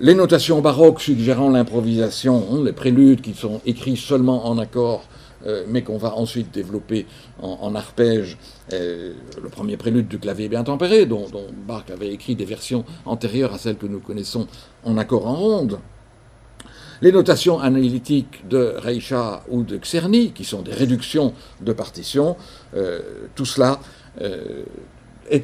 [0.00, 5.02] Les notations baroques suggérant l'improvisation, les préludes qui sont écrits seulement en accord,
[5.44, 7.04] euh, mais qu'on va ensuite développer
[7.42, 8.38] en, arpège,
[8.70, 13.52] le premier prélude du clavier bien tempéré, dont, dont Bach avait écrit des versions antérieures
[13.52, 14.46] à celles que nous connaissons
[14.84, 15.78] en accord en ronde.
[17.00, 22.36] Les notations analytiques de Reicha ou de Czerny, qui sont des réductions de partitions,
[22.76, 23.00] euh,
[23.34, 23.80] tout cela
[25.32, 25.38] euh,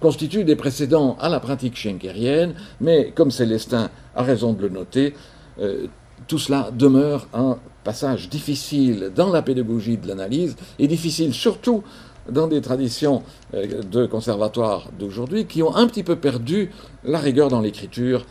[0.00, 5.14] constitue des précédents à la pratique schenkerienne, mais comme Célestin a raison de le noter,
[5.60, 5.86] euh,
[6.26, 11.82] tout cela demeure un passage difficile dans la pédagogie de l'analyse et difficile surtout
[12.30, 13.22] dans des traditions
[13.52, 16.70] de conservatoire d'aujourd'hui qui ont un petit peu perdu
[17.04, 18.24] la rigueur dans l'écriture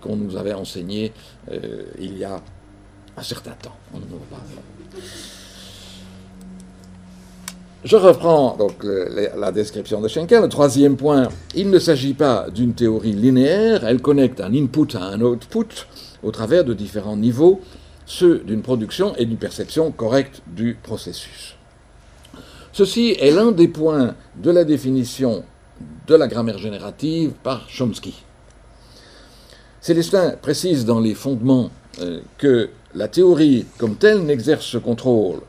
[0.00, 1.12] qu'on nous avait enseigné
[1.50, 2.40] euh, il y a
[3.16, 3.76] un certain temps.
[7.82, 10.42] Je reprends donc la description de Schenkel.
[10.42, 15.04] Le troisième point, il ne s'agit pas d'une théorie linéaire, elle connecte un input à
[15.04, 15.86] un output
[16.22, 17.62] au travers de différents niveaux,
[18.04, 21.56] ceux d'une production et d'une perception correcte du processus.
[22.72, 25.42] Ceci est l'un des points de la définition
[26.06, 28.22] de la grammaire générative par Chomsky.
[29.80, 31.70] Célestin précise dans les fondements
[32.02, 35.40] euh, que la théorie comme telle n'exerce ce contrôle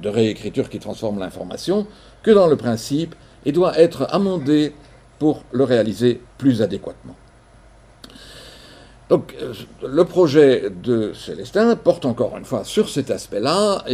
[0.00, 1.86] de réécriture qui transforme l'information
[2.22, 4.72] que dans le principe et doit être amendée
[5.18, 7.16] pour le réaliser plus adéquatement.
[9.10, 9.52] Donc, euh,
[9.86, 13.84] le projet de Célestin porte encore une fois sur cet aspect-là.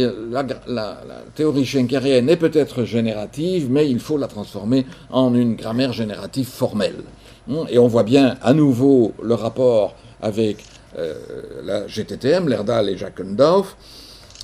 [0.67, 0.97] La,
[1.35, 7.03] théorie schenkerienne est peut-être générative, mais il faut la transformer en une grammaire générative formelle.
[7.69, 10.63] Et on voit bien à nouveau le rapport avec
[10.97, 11.13] euh,
[11.65, 13.75] la GTTM, Lerdal et Jacquendorf.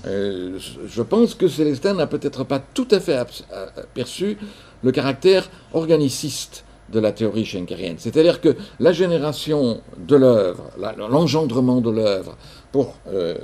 [0.05, 4.38] Euh, je pense que Célestin n'a peut-être pas tout à fait aperçu
[4.83, 7.95] le caractère organiciste de la théorie schenkerienne.
[7.97, 10.71] C'est-à-dire que la génération de l'œuvre,
[11.10, 12.38] l'engendrement de l'œuvre
[12.71, 13.36] pour euh,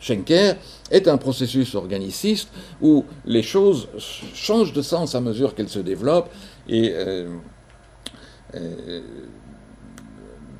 [0.00, 0.56] Schenker
[0.90, 2.48] est un processus organiciste
[2.80, 3.88] où les choses
[4.34, 6.30] changent de sens à mesure qu'elles se développent
[6.68, 7.28] et euh,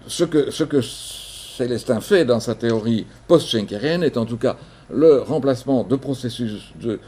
[0.06, 0.80] ce, que, ce que
[1.56, 4.56] Célestin fait dans sa théorie post-schenkerienne est en tout cas
[4.90, 6.98] le remplacement de processus de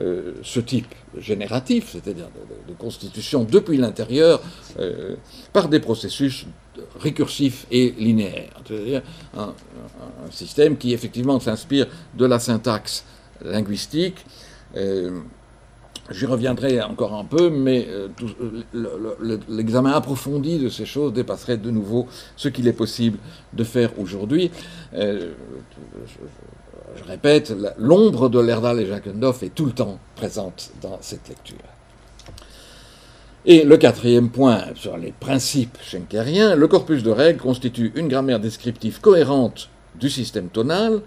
[0.00, 2.26] euh, ce type génératif, c'est-à-dire
[2.68, 4.42] de, constitution depuis l'intérieur,
[4.80, 5.14] euh,
[5.52, 6.46] par des processus
[6.98, 8.60] récursifs et linéaires.
[8.66, 9.02] C'est-à-dire
[9.36, 9.54] un,
[10.30, 13.04] système qui effectivement s'inspire de la syntaxe
[13.44, 14.24] linguistique.
[16.10, 18.08] J'y reviendrai encore un peu, mais euh,
[19.48, 23.18] l'examen approfondi de ces choses dépasserait de nouveau ce qu'il est possible
[23.54, 24.50] de faire aujourd'hui.
[24.94, 25.32] Euh,
[26.96, 31.56] je, répète, l'ombre de Lerdal et Jacquendorf est tout le temps présente dans cette lecture.
[33.46, 38.40] Et le quatrième point sur les principes schenkeriens, le corpus de règles constitue une grammaire
[38.40, 41.00] descriptive cohérente du système tonal.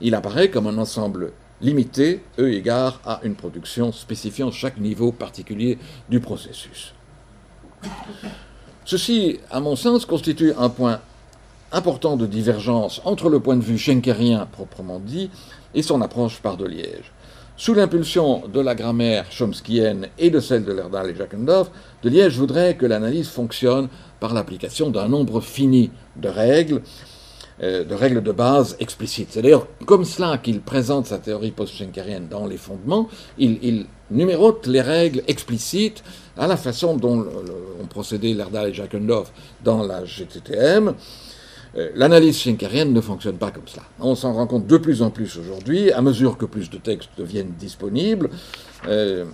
[0.00, 5.78] Il apparaît comme un ensemble limité, eu égard à une production spécifiant chaque niveau particulier
[6.08, 6.94] du processus.
[8.84, 11.00] Ceci, à mon sens, constitue un point
[11.72, 15.30] important de divergence entre le point de vue schenkerien proprement dit
[15.74, 17.12] et son approche par de Liège.
[17.56, 21.70] Sous l'impulsion de la grammaire chomskienne et de celle de Lerdal et Jacquendorf,
[22.02, 23.88] de Liège voudrait que l'analyse fonctionne
[24.20, 26.82] par l'application d'un nombre fini de règles
[27.60, 29.28] de règles de base explicites.
[29.32, 33.08] C'est d'ailleurs comme cela qu'il présente sa théorie post-schenkerienne dans les fondements.
[33.38, 36.02] Il, numérote les règles explicites
[36.38, 37.26] à la façon dont
[37.82, 39.30] ont procédé Lerdal et Jacquendorf
[39.62, 40.94] dans la GTTM.
[41.76, 43.82] Euh, l'analyse schenkerienne ne fonctionne pas comme cela.
[44.00, 47.10] On s'en rend compte de plus en plus aujourd'hui, à mesure que plus de textes
[47.18, 48.30] deviennent disponibles.
[48.86, 49.24] Euh,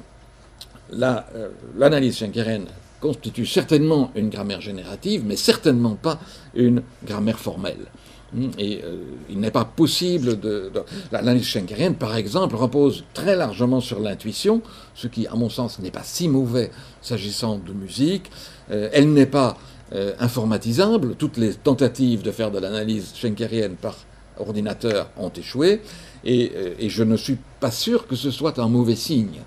[1.77, 2.67] l'analyse schenkerienne
[3.01, 6.19] constitue certainement une grammaire générative, mais certainement pas
[6.55, 7.87] une grammaire formelle.
[8.35, 8.97] Hmm, et euh,
[9.31, 10.73] il n'est pas possible de.
[11.12, 14.61] L'analyse schenkerienne, par exemple, repose très largement sur l'intuition,
[14.94, 16.70] ce qui, à mon sens, n'est pas si mauvais
[17.01, 18.31] s'agissant de musique.
[18.70, 19.57] Euh, elle n'est pas
[19.92, 21.14] euh, informatisable.
[21.14, 23.97] Toutes les tentatives de faire de l'analyse schenkerienne par
[24.38, 25.81] ordinateur ont échoué.
[26.25, 29.42] Et, et, je ne suis pas sûr que ce soit un mauvais signe.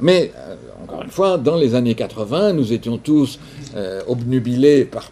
[0.00, 3.38] Mais, euh, encore une fois, dans les années 80, nous étions tous
[3.74, 5.10] euh, obnubilés par,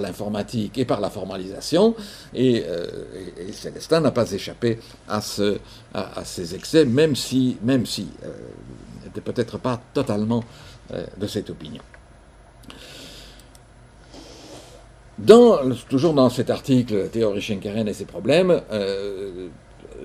[0.00, 1.94] l'informatique et par la formalisation,
[2.34, 2.86] et, euh,
[3.52, 5.58] Célestin n'a pas échappé à, ce,
[5.94, 7.84] à, ces excès, même si, même
[9.04, 10.44] n'était peut-être pas totalement
[11.16, 11.82] de cette opinion.
[15.88, 18.60] toujours dans cet article, théorie schenkerienne et ses problèmes,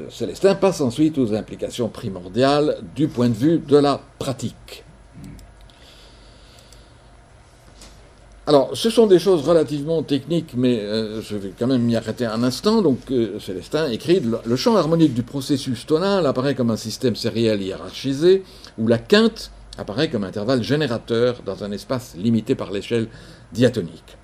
[0.10, 4.84] Célestin passe ensuite aux implications primordiales du point de vue de la pratique.
[8.50, 12.26] Alors, ce sont des choses relativement techniques, mais euh, je vais quand même m'y arrêter
[12.26, 12.82] un instant.
[12.82, 17.62] Donc, euh, Célestin écrit le champ harmonique du processus tonal apparaît comme un système sériel
[17.62, 18.44] hiérarchisé,
[18.80, 23.08] où la quinte apparaît comme intervalle générateur dans un espace limité par l'échelle
[23.54, 24.18] diatonique.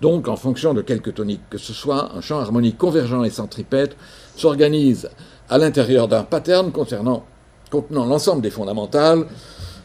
[0.00, 3.96] Donc, en fonction de quelque tonique que ce soit, un champ harmonique convergent et centripète
[4.36, 5.10] s'organise
[5.48, 7.24] à l'intérieur d'un pattern contenant
[7.72, 9.26] l'ensemble des fondamentales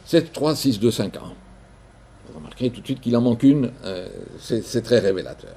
[0.05, 1.19] 7, 3, 6, 2, 5, 1.
[1.19, 4.07] Vous remarquerez tout de suite qu'il en manque une, euh,
[4.39, 5.51] c'est très révélateur.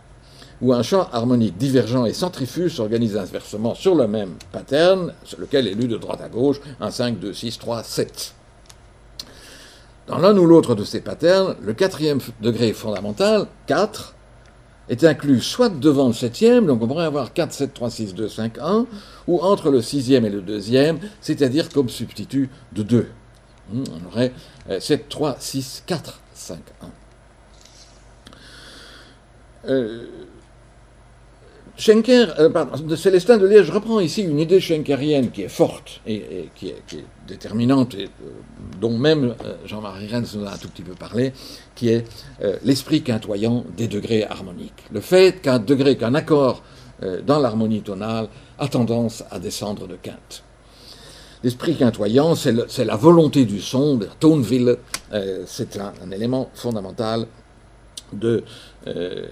[0.60, 5.74] Où un champ harmonique divergent et centrifuge s'organise inversement sur le même pattern, lequel est
[5.74, 8.34] lu de droite à gauche, 1, 5, 2, 6, 3, 7.
[10.08, 14.16] Dans l'un ou l'autre de ces patterns, le quatrième degré fondamental, 4,
[14.90, 18.28] est inclus soit devant le septième, donc on pourrait avoir 4, 7, 3, 6, 2,
[18.28, 18.86] 5, 1,
[19.28, 23.06] ou entre le sixième et le deuxième, c'est-à-dire comme substitut de 2.
[23.72, 24.32] Hmm, on aurait
[24.80, 26.86] 7, 3, 6, 4, 5, 1.
[29.68, 30.06] Euh,
[31.80, 35.48] Schenker, euh, pardon, de Célestin de Liège, je reprends ici une idée schenkerienne qui est
[35.48, 38.30] forte et, qui, est, déterminante, et, euh,
[38.78, 41.32] dont même euh, Jean-Marie Rennes nous a un tout petit peu parlé,
[41.74, 42.04] qui est
[42.62, 44.84] l'esprit quintoyant des degrés harmoniques.
[44.92, 46.62] Le fait qu'un degré, qu'un accord
[47.26, 50.42] dans l'harmonie tonale a tendance à descendre de quinte.
[51.42, 54.76] L'esprit quintoyant, c'est la volonté du son, de Toneville,
[55.46, 57.26] c'est un, un, élément fondamental
[58.12, 58.44] de
[58.86, 59.26] euh,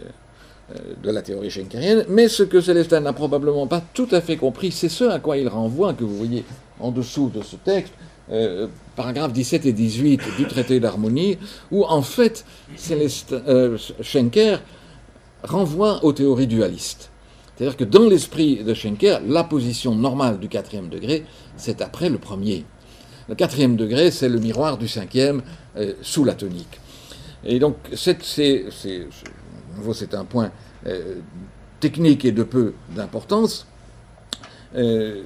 [1.02, 4.70] de la théorie schenkerienne, mais ce que Célestin n'a probablement pas tout à fait compris,
[4.70, 6.44] c'est ce à quoi il renvoie, que vous voyez
[6.78, 7.94] en dessous de ce texte,
[8.30, 11.38] euh, paragraphes 17 et 18 du traité d'harmonie,
[11.70, 12.44] où en fait
[12.76, 14.60] Célestin, euh, Schenker
[15.42, 17.10] renvoie aux théories dualistes.
[17.56, 21.24] C'est-à-dire que dans l'esprit de Schenker, la position normale du quatrième degré,
[21.56, 22.66] c'est après le premier.
[23.30, 25.42] Le quatrième degré, c'est le miroir du cinquième
[26.02, 26.80] sous la tonique.
[27.44, 28.18] Et donc, c'est
[30.14, 30.50] un point
[30.86, 31.16] euh,
[31.80, 33.66] technique et de peu d'importance,
[34.74, 35.22] euh,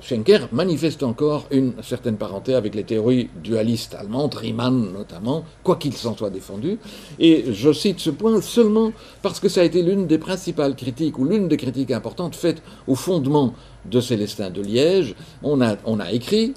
[0.00, 5.94] Schenker manifeste encore une certaine parenté avec les théories dualistes allemandes, Riemann notamment, quoi qu'il
[5.94, 6.78] s'en soit défendu.
[7.18, 11.18] Et je cite ce point seulement parce que ça a été l'une des principales critiques,
[11.18, 13.54] ou l'une des critiques importantes faites au fondement
[13.86, 15.14] de Célestin de Liège.
[15.42, 16.54] On a, écrit,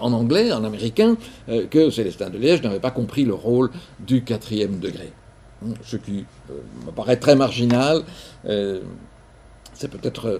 [0.00, 1.16] en anglais, en américain,
[1.48, 5.12] euh, que Célestin de Liège n'avait pas compris le rôle du quatrième degré
[5.84, 6.54] ce qui euh,
[6.86, 8.02] me paraît très marginal.
[8.46, 8.80] Euh,
[9.74, 10.38] c'est peut-être euh,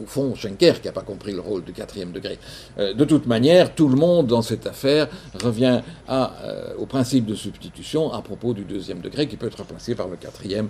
[0.00, 2.38] au fond Schenker qui n'a pas compris le rôle du quatrième degré.
[2.78, 5.08] de toute manière, tout le monde dans cette affaire
[5.42, 6.32] revient à,
[6.78, 10.16] au principe de substitution à propos du deuxième degré qui peut être remplacé par le
[10.16, 10.68] quatrième.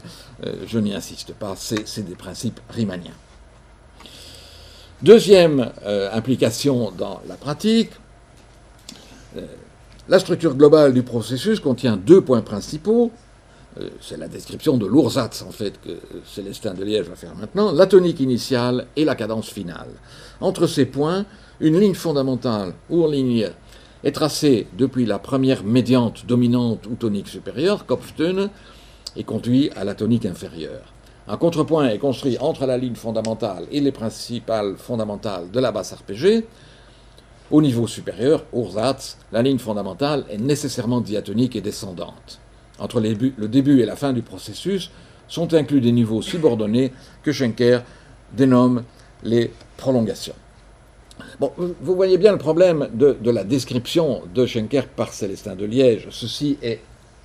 [0.67, 3.15] je n'y insiste pas, c'est des principes riemanniens.
[5.03, 5.71] Deuxième
[6.13, 7.91] implication dans la pratique,
[10.11, 13.13] la structure globale du processus contient deux points principaux.
[13.79, 15.91] Euh, c'est la description de l'oursatz en fait que
[16.25, 19.91] Célestin de Liège va faire maintenant, la tonique initiale et la cadence finale.
[20.41, 21.25] Entre ces points,
[21.61, 23.49] une ligne fondamentale ou ligne
[24.03, 28.51] est tracée depuis la première médiante dominante ou tonique supérieure, Kopftone,
[29.17, 30.93] et conduit à la tonique inférieure.
[31.29, 35.93] Un contrepoint est construit entre la ligne fondamentale et les principales fondamentales de la basse
[35.93, 36.47] arpégée.
[37.51, 42.41] Au niveau supérieur, Ursatz, la ligne fondamentale est nécessairement diatonique et descendante
[42.81, 44.91] entre le début et la fin du processus,
[45.29, 47.81] sont inclus des niveaux subordonnés que Schenker
[48.37, 48.83] dénomme
[49.23, 50.35] les prolongations.
[51.39, 55.67] Bon, vous voyez bien le problème de, de la description de Schenker par Célestin de
[55.67, 56.09] Liège.
[56.11, 56.81] Ceci est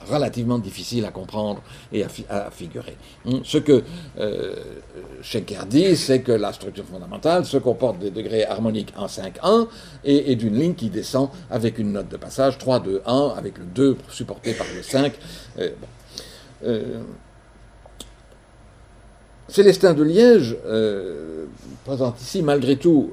[0.09, 2.97] relativement difficile à comprendre et à, figurer.
[3.25, 3.39] Hmm.
[3.43, 3.83] Ce que
[4.19, 4.55] euh,
[5.21, 9.67] Schenker dit, c'est que la structure fondamentale se comporte des degrés harmoniques 1, 5, 1
[10.03, 13.65] et, d'une ligne qui descend avec une note de passage 3, 2, 1, avec le
[13.65, 15.13] 2 supporté par le 5.
[15.59, 15.69] Euh,
[16.65, 17.01] euh,
[19.47, 20.57] Célestin de Liège
[21.85, 23.11] présente ici, malgré tout,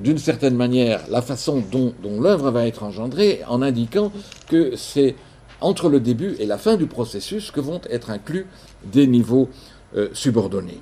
[0.00, 4.12] d'une certaine manière, la façon dont, dont l'œuvre va être engendrée, en indiquant
[4.46, 5.16] que c'est
[5.62, 8.46] entre le début et la fin du processus que vont être inclus
[8.84, 9.48] des niveaux
[9.96, 10.80] euh, subordonnés.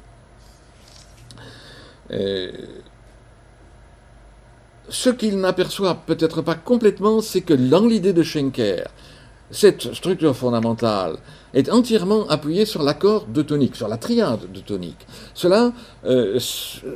[2.11, 2.51] Euh,
[4.89, 8.89] ce qu'il n'aperçoit peut-être pas complètement, c'est que dans l'idée de Schenker,
[9.51, 11.17] cette structure fondamentale
[11.53, 15.05] est entièrement appuyée sur l'accord de tonique, sur la triade de tonique.
[15.35, 15.73] Cela,
[16.05, 16.39] euh,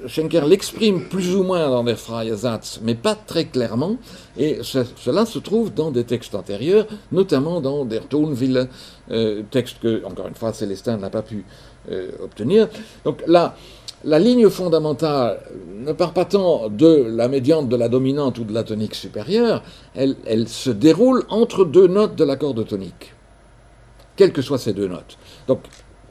[0.06, 3.96] Schenker l'exprime plus ou moins dans Der Freie Satz, mais pas très clairement,
[4.36, 8.68] et cela se trouve dans des textes antérieurs, notamment dans Der Tonwille,
[9.10, 11.44] euh, texte que, encore une fois, Célestin n'a pas pu
[11.90, 12.68] euh, obtenir.
[13.04, 13.56] Donc là,
[14.04, 15.40] la ligne fondamentale
[15.84, 19.62] ne part pas tant de la médiante, de la dominante ou de la tonique supérieure,
[19.94, 23.14] elle, se déroule entre deux notes de l'accord de tonique,
[24.16, 25.18] quelles que soient ces deux notes.
[25.48, 25.60] Donc,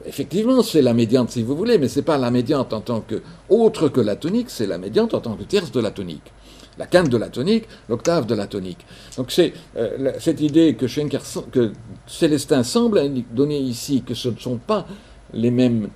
[0.06, 3.00] effectivement, c'est la médiante si vous voulez, mais ce n'est pas la médiante en tant
[3.00, 6.32] que autre que la tonique, c'est la médiante en tant que tierce de la tonique.
[6.76, 8.84] La quinte de la tonique, l'octave de la tonique.
[9.16, 11.22] Donc c'est euh, cette idée que, Schenker,
[11.52, 11.70] que
[12.08, 13.00] Célestin semble
[13.32, 14.84] donner ici, que ce ne sont pas
[15.32, 15.88] les mêmes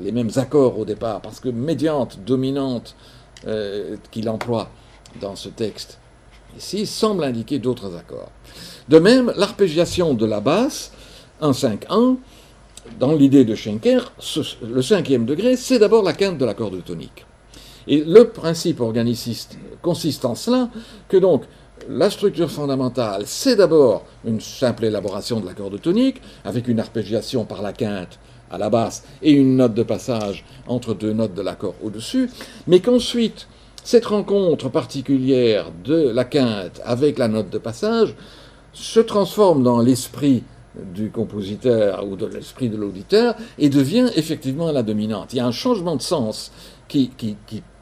[0.00, 2.94] les mêmes accords au départ, parce que médiante, dominante,
[3.46, 4.70] euh, qu'il emploie
[5.20, 5.98] dans ce texte
[6.56, 8.30] ici, semble indiquer d'autres accords.
[8.88, 10.92] De même, l'arpégiation de la basse,
[11.42, 12.16] 1-5-1,
[12.98, 14.12] dans l'idée de Schenker,
[14.62, 17.26] le cinquième degré, c'est d'abord la quinte de l'accord de tonique.
[17.88, 20.70] Et le principe organiciste consiste en cela
[21.08, 21.44] que donc
[21.88, 27.44] la structure fondamentale, c'est d'abord une simple élaboration de l'accord de tonique, avec une arpégiation
[27.44, 28.18] par la quinte
[28.50, 32.30] à la basse et une note de passage entre deux notes de l'accord au-dessus,
[32.66, 33.48] mais qu'ensuite,
[33.84, 38.14] cette rencontre particulière de la quinte avec la note de passage
[38.72, 40.42] se transforme dans l'esprit
[40.94, 45.32] du compositeur ou de l'esprit de l'auditeur et devient effectivement la dominante.
[45.32, 46.52] Il y a un changement de sens
[46.88, 47.36] qui, qui,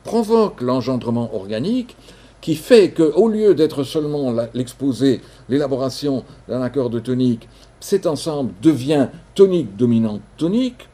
[0.05, 1.97] provoque l'engendrement organique,
[2.43, 7.49] qui fait qu'au lieu d'être seulement l'exposé, l'élaboration d'un accord de tonique,
[7.81, 10.89] cet ensemble devient tonique dominante tonique,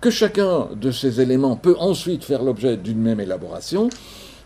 [0.00, 3.88] que chacun de ces éléments peut ensuite faire l'objet d'une même élaboration,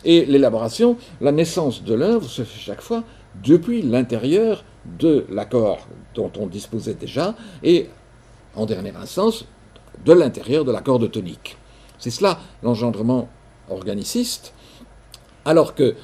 [0.05, 3.05] et l'élaboration, la naissance de l'œuvre se fait chaque fois
[3.45, 4.65] depuis l'intérieur
[4.99, 7.89] de l'accord dont on disposait déjà, et
[8.55, 9.45] en dernière instance,
[10.05, 11.57] de l'intérieur de l'accord de tonique.
[11.99, 13.29] C'est cela l'engendrement
[13.71, 14.53] organiciste,
[15.45, 15.95] alors que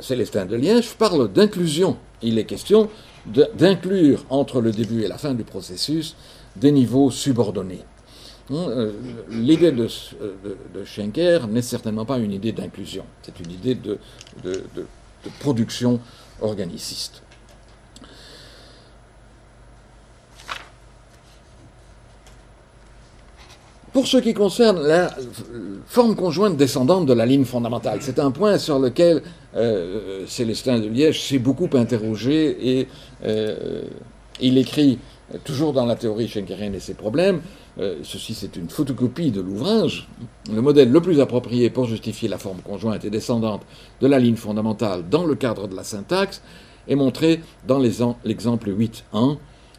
[0.00, 1.96] Célestin de Liège parle d'inclusion.
[2.22, 2.88] Il est question
[3.26, 6.16] d'inclure entre le début et la fin du processus
[6.56, 7.84] des niveaux subordonnés.
[8.50, 8.92] Hein, euh,
[9.30, 9.86] l'idée de,
[10.84, 13.98] Schenker n'est certainement pas une idée d'inclusion, c'est une idée de,
[14.42, 14.62] de,
[15.38, 16.00] production
[16.40, 17.22] organiciste.
[23.92, 25.14] Pour ce qui concerne la
[25.86, 29.22] forme conjointe descendante de la ligne fondamentale, c'est un point sur lequel
[29.54, 32.88] euh, Célestin de Liège s'est beaucoup interrogé et
[33.24, 33.82] euh,
[34.40, 34.98] il écrit
[35.44, 37.42] toujours dans la théorie schenkerienne et ses problèmes.
[37.78, 40.08] Euh, ceci, c'est une photocopie de l'ouvrage.
[40.50, 43.60] Le modèle le plus approprié pour justifier la forme conjointe et descendante
[44.00, 46.40] de la ligne fondamentale dans le cadre de la syntaxe
[46.88, 49.36] est montré dans l'exemple 8.1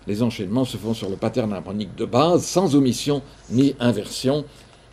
[0.07, 4.45] les enchaînements se font sur le pattern harmonique de base, sans omission ni inversion.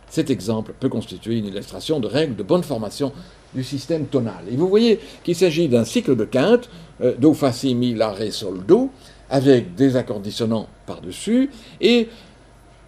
[0.09, 3.11] Cet exemple peut constituer une illustration de règles de bonne formation
[3.53, 4.45] du système tonal.
[4.51, 6.69] Et vous voyez qu'il s'agit d'un cycle de quinte,
[7.01, 8.89] euh, do, fa, si, mi, la, ré, sol, do,
[9.29, 11.49] avec des accords dissonants par-dessus,
[11.79, 12.09] et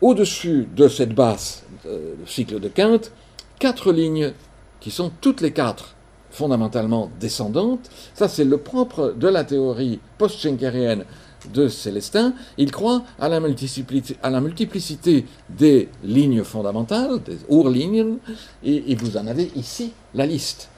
[0.01, 3.11] au-dessus de cette basse euh, cycle de quinte,
[3.59, 4.33] quatre lignes
[4.79, 5.95] qui sont toutes les quatre
[6.29, 7.89] fondamentalement descendantes.
[8.13, 11.05] Ça, c'est le propre de la théorie post-schenkerienne
[11.51, 18.17] de Célestin, il croit à la, multiplicité, des lignes fondamentales, des Urlinien,
[18.63, 20.69] et, et, vous en avez ici la liste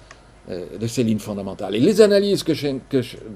[0.47, 1.75] euh, de ces lignes fondamentales.
[1.75, 2.53] Et les analyses que,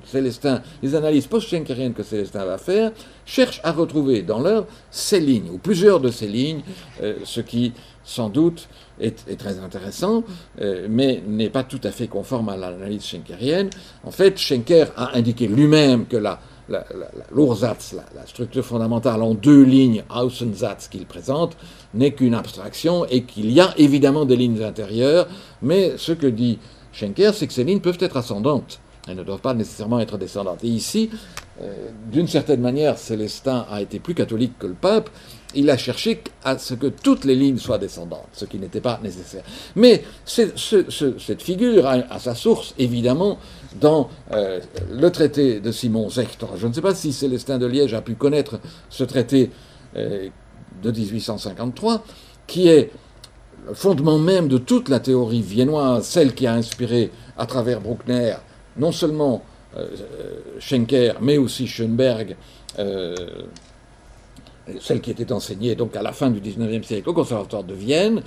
[0.06, 2.92] Célestin, les analyses post-schenkeriennes que Célestin va faire,
[3.26, 6.62] cherchent à retrouver dans l'œuvre ces lignes, ou plusieurs de ces lignes,
[7.02, 7.74] euh, ce qui,
[8.04, 8.70] sans doute,
[9.02, 10.24] est, très intéressant,
[10.62, 13.72] euh, mais n'est pas tout à fait conforme à l'analyse schenkerienne.
[14.04, 16.40] En fait, Schenker a indiqué lui-même que la
[17.34, 21.58] l'Ursatz, la, structure fondamentale en deux lignes, Außensatz qu'il présente,
[21.94, 25.28] n'est qu'une abstraction et qu'il y a évidemment des lignes intérieures,
[25.62, 26.60] mais ce que dit
[26.92, 28.80] Schenker, c'est que ces lignes peuvent être ascendantes.
[29.08, 30.64] Elles ne doivent pas nécessairement être descendantes.
[30.64, 31.10] Et ici,
[31.62, 35.10] euh, d'une certaine manière, Célestin a été plus catholique que le pape.
[35.56, 39.00] Il a cherché à ce que toutes les lignes soient descendantes, ce qui n'était pas
[39.04, 39.44] nécessaire.
[39.76, 43.40] Mais cette figure a, sa source, évidemment,
[43.76, 44.60] dans euh,
[44.92, 46.58] le traité de Simon Zector.
[46.58, 48.60] Je ne sais pas si Célestin de Liège a pu connaître
[48.90, 49.52] ce traité
[49.96, 50.30] euh,
[50.82, 52.04] de 1853,
[52.48, 52.92] qui est
[53.68, 58.36] le fondement même de toute la théorie viennoise, celle qui a inspiré à travers Bruckner
[58.78, 59.44] non seulement
[59.78, 59.88] euh,
[60.60, 62.36] Schenker, mais aussi Schoenberg,
[64.80, 68.22] celle qui était enseignée donc à la fin du XIXe siècle au Conservatoire de Vienne.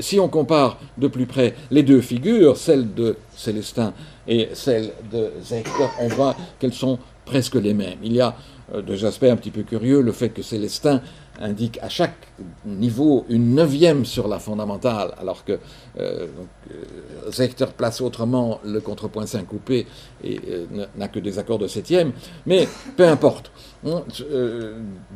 [0.00, 3.94] si on compare de plus près les deux figures, celle de Célestin
[4.28, 7.98] et celle de Zector, on voit qu'elles sont presque les mêmes.
[8.02, 8.34] Il y a
[8.74, 11.00] euh, deux aspects un petit peu curieux, le fait que Célestin
[11.38, 12.16] indique à chaque
[12.64, 15.58] niveau une neuvième sur la fondamentale, alors que
[16.00, 16.26] euh,
[16.70, 19.86] euh place autrement le contrepoint syncopé
[20.24, 22.12] et euh, n'a que des accords de septième.
[22.46, 22.66] Mais
[22.96, 23.50] peu importe.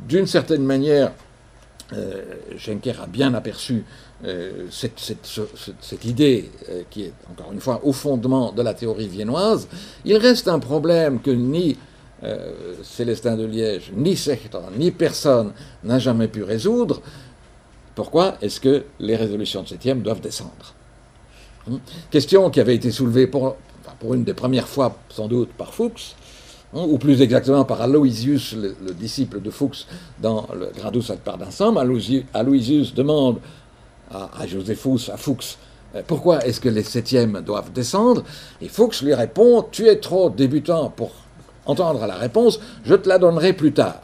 [0.09, 1.13] D'une certaine manière,
[2.57, 3.85] Schenker a bien aperçu
[4.71, 5.01] cette,
[5.81, 6.51] cette, idée
[6.91, 9.69] qui est, encore une fois, au fondement de la théorie viennoise.
[10.05, 11.77] Il reste un problème que ni
[12.23, 17.01] euh, Célestin de Liège, ni Sechtan, ni personne n'a jamais pu résoudre.
[17.95, 20.75] Pourquoi est-ce que les résolutions de septième doivent descendre?
[21.71, 21.79] Hein?
[22.11, 23.57] Question qui avait été soulevée pour,
[23.99, 26.15] pour, une des premières fois, sans doute, par Fuchs,
[26.73, 29.87] ou plus exactement par Aloysius, le, disciple de Fuchs,
[30.21, 31.77] dans le Gradus ad Pardensum.
[31.77, 33.39] Aloysius demande
[34.11, 35.57] à, à Josephus, à Fuchs,
[35.95, 38.23] euh, pourquoi est-ce que les septièmes doivent descendre?
[38.61, 41.11] Et Fuchs lui répond Tu es trop débutant pour
[41.67, 44.01] entendre la réponse, je te la donnerai plus tard.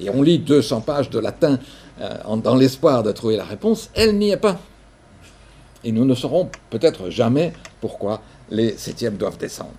[0.00, 1.58] Et on lit 200 pages de latin
[2.00, 4.58] euh, dans l'espoir de trouver la réponse, elle n'y est pas.
[5.84, 9.70] Et nous ne saurons peut-être jamais pourquoi les septièmes doivent descendre.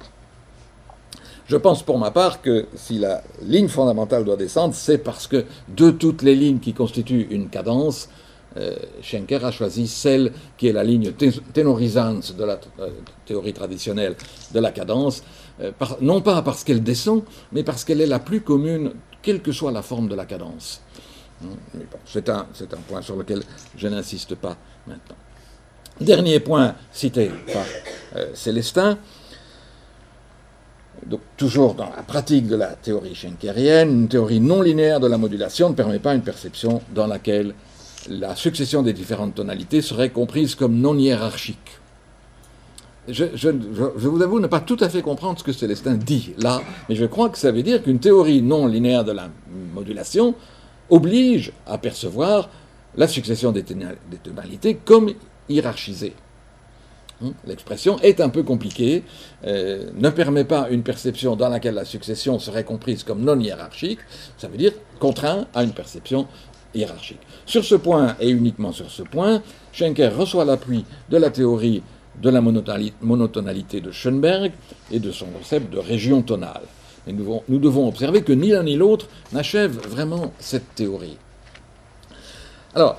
[1.53, 5.45] Je pense pour ma part que si la ligne fondamentale doit descendre, c'est parce que
[5.67, 8.09] de toutes les lignes qui constituent une cadence,
[8.57, 11.11] euh, Schenker a choisi celle qui est la ligne
[11.53, 12.89] ténorisante de la euh,
[13.27, 14.15] théorie traditionnelle
[14.51, 15.23] de la cadence,
[15.61, 19.51] euh, non pas parce qu'elle descend, mais parce qu'elle est la plus commune, quelle que
[19.51, 20.81] soit la forme de la cadence.
[21.43, 21.49] Hein,
[22.07, 23.43] c'est un, un, point sur lequel
[23.77, 25.17] je n'insiste pas maintenant.
[26.01, 28.97] Dernier point cité par Célestin.
[31.07, 35.17] Donc, toujours dans la pratique de la théorie schenkerienne, une théorie non linéaire de la
[35.17, 37.53] modulation ne permet pas une perception dans laquelle
[38.09, 41.79] la succession des différentes tonalités serait comprise comme non hiérarchique.
[43.09, 43.25] Je,
[43.95, 47.05] vous avoue ne pas tout à fait comprendre ce que Célestin dit là, mais je
[47.05, 49.29] crois que ça veut dire qu'une théorie non linéaire de la
[49.73, 50.35] modulation
[50.89, 52.49] oblige à percevoir
[52.95, 55.11] la succession des, tonalités comme
[55.49, 56.13] hiérarchisée.
[57.23, 59.03] Hein, l'expression est un peu compliquée,
[59.45, 63.99] euh, ne permet pas une perception dans laquelle la succession serait comprise comme non hiérarchique,
[64.37, 66.27] ça veut dire contraint à une perception
[66.73, 67.19] hiérarchique.
[67.45, 71.81] Sur ce point, et uniquement sur ce point, Schenker reçoit l'appui de la théorie
[72.21, 74.51] de la monotonalité de Schoenberg
[74.91, 76.61] et de son concept de région tonale.
[77.07, 81.17] Mais nous, devons observer que ni l'un ni l'autre n'achève vraiment cette théorie.
[82.75, 82.97] Alors,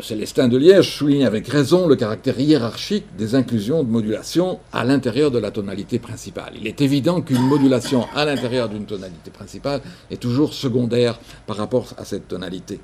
[0.00, 5.30] Célestin de Liège souligne avec raison le caractère hiérarchique des inclusions de modulation à l'intérieur
[5.30, 6.54] de la tonalité principale.
[6.58, 11.92] Il est évident qu'une modulation à l'intérieur d'une tonalité principale est toujours secondaire par rapport
[11.98, 12.80] à cette tonalité.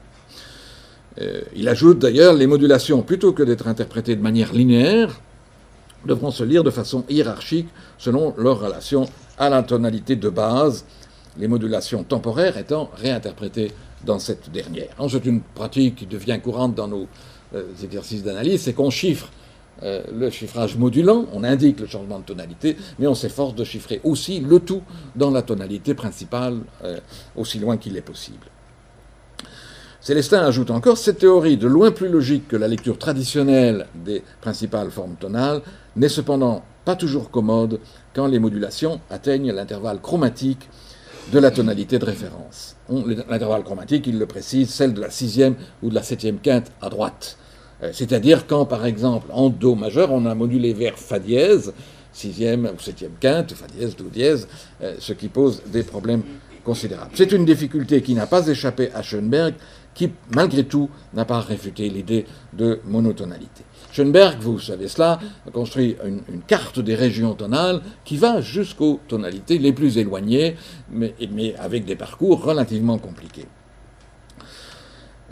[1.20, 5.20] Euh, il ajoute d'ailleurs les modulations, plutôt que d'être interprétées de manière linéaire,
[6.04, 9.06] devront se lire de façon hiérarchique selon leur relation
[9.38, 10.84] à la tonalité de base,
[11.38, 13.72] les modulations temporaires étant réinterprétées
[14.04, 14.94] dans cette dernière.
[15.08, 17.06] C'est une pratique qui devient courante dans nos
[17.54, 19.30] euh, exercices d'analyse, c'est qu'on chiffre
[19.82, 24.00] euh, le chiffrage modulant, on indique le changement de tonalité, mais on s'efforce de chiffrer
[24.04, 24.82] aussi le tout
[25.16, 27.00] dans la tonalité principale, euh,
[27.36, 28.46] aussi loin qu'il est possible.
[30.00, 34.90] Célestin ajoute encore, cette théorie, de loin plus logique que la lecture traditionnelle des principales
[34.90, 35.62] formes tonales,
[35.96, 37.80] n'est cependant pas toujours commode
[38.14, 40.68] quand les modulations atteignent l'intervalle chromatique
[41.32, 42.76] de la tonalité de référence.
[43.28, 46.88] L'intervalle chromatique, il le précise, celle de la sixième ou de la septième quinte à
[46.88, 47.36] droite.
[47.82, 51.72] Euh, c'est-à-dire quand, par exemple, en Do majeur, on a modulé vers Fa dièse,
[52.12, 54.48] sixième ou septième quinte, Fa dièse, Do dièse,
[54.82, 56.22] euh, ce qui pose des problèmes
[56.64, 57.10] considérables.
[57.14, 59.54] C'est une difficulté qui n'a pas échappé à Schoenberg,
[59.94, 63.64] qui, malgré tout, n'a pas réfuté l'idée de monotonalité.
[63.94, 69.58] Schoenberg, vous savez cela, a construit une, carte des régions tonales qui va jusqu'aux tonalités
[69.58, 70.56] les plus éloignées,
[70.90, 71.14] mais,
[71.58, 73.46] avec des parcours relativement compliqués.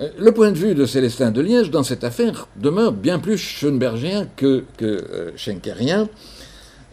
[0.01, 3.37] Euh, le point de vue de Célestin de Liège dans cette affaire demeure bien plus
[3.37, 6.09] schoenbergien que, euh, schenkerien.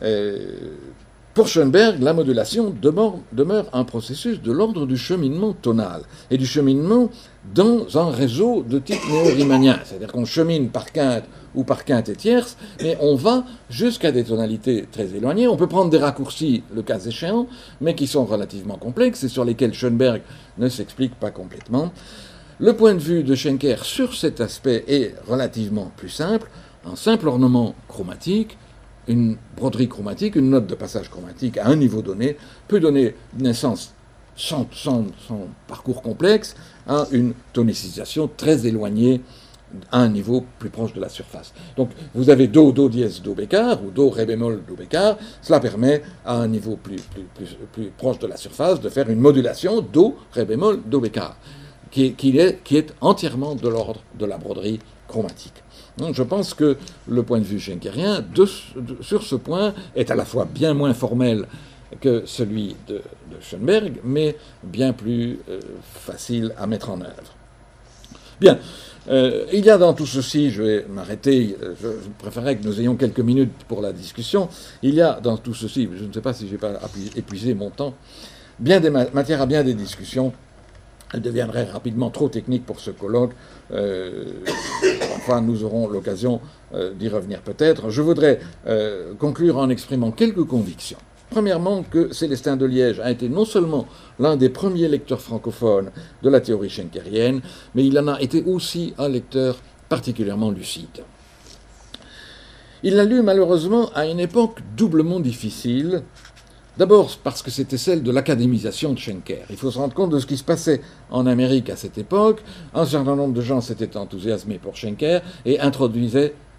[0.01, 0.47] Euh,
[1.36, 6.01] pour Schoenberg, la modulation demeure, un processus de l'ordre du cheminement tonal
[6.32, 7.11] et du cheminement
[7.53, 9.80] dans un réseau de type néo-riemannien.
[9.86, 14.23] C'est-à-dire qu'on chemine par quinte ou par quinte et tierce, mais on va jusqu'à des
[14.23, 15.47] tonalités très éloignées.
[15.47, 17.47] On peut prendre des raccourcis, le cas échéant,
[17.81, 20.21] mais qui sont relativement complexes et sur lesquels Schoenberg
[20.57, 21.91] ne s'explique pas complètement.
[22.59, 26.49] Le point de vue de Schenker sur cet aspect est relativement plus simple.
[26.85, 28.57] Un simple ornement chromatique
[29.09, 32.37] une broderie chromatique, une note de passage chromatique à un niveau donné,
[32.67, 33.93] peut donner naissance,
[34.35, 34.67] sans,
[35.67, 36.55] parcours complexe,
[36.87, 39.21] à une tonicisation très éloignée
[39.91, 41.53] à un niveau plus proche de la surface.
[41.78, 45.17] Donc vous avez Do, Do dièse, Do bécard, ou Do, Ré bémol, Do bécard.
[45.41, 47.01] Cela permet à un niveau plus,
[47.97, 51.38] proche de la surface de faire une modulation Do, Ré bémol, Do bécard,
[51.91, 55.63] qui, est, qui est entièrement de l'ordre de la broderie chromatique.
[55.97, 58.24] Donc je pense que le point de vue schenkerien,
[59.01, 61.45] sur ce point, est à la fois bien moins formel
[62.01, 63.01] que celui de,
[63.41, 67.34] Schoenberg, mais bien plus euh, facile à mettre en œuvre.
[68.39, 68.59] Bien,
[69.07, 71.87] euh, il y a dans tout ceci, je vais m'arrêter, euh, je,
[72.17, 74.49] préférerais que nous ayons quelques minutes pour la discussion,
[74.83, 76.79] il y a dans tout ceci, je ne sais pas si je n'ai pas
[77.15, 77.93] épuisé mon temps,
[78.59, 80.33] bien des matières à bien des discussions.
[81.11, 83.31] Elle deviendrait rapidement trop technique pour ce colloque.
[83.71, 86.39] enfin, nous aurons l'occasion
[86.99, 87.89] d'y revenir peut-être.
[87.89, 88.39] Je voudrais
[89.17, 90.99] conclure en exprimant quelques convictions.
[91.30, 93.86] Premièrement, que Célestin de Liège a été non seulement
[94.17, 95.91] l'un des premiers lecteurs francophones
[96.23, 97.41] de la théorie schenkerienne,
[97.75, 99.57] mais il en a été aussi un lecteur
[99.89, 101.03] particulièrement lucide.
[102.82, 106.01] Il l'a lu malheureusement à une époque doublement difficile.
[106.77, 109.45] D'abord parce que c'était celle de l'académisation de Schenker.
[109.49, 112.41] Il faut se rendre compte de ce qui se passait en Amérique à cette époque.
[112.73, 115.59] Un certain nombre de gens s'étaient enthousiasmés pour Schenker et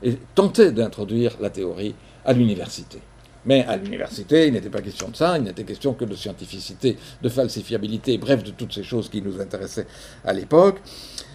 [0.03, 1.95] et tentaient d'introduire la théorie
[2.25, 3.01] à l'université.
[3.47, 6.97] Mais à l'université, il n'était pas question de ça, il n'était question que de scientificité,
[7.23, 9.87] de falsifiabilité, bref, de toutes ces choses qui nous intéressaient
[10.25, 10.81] à l'époque.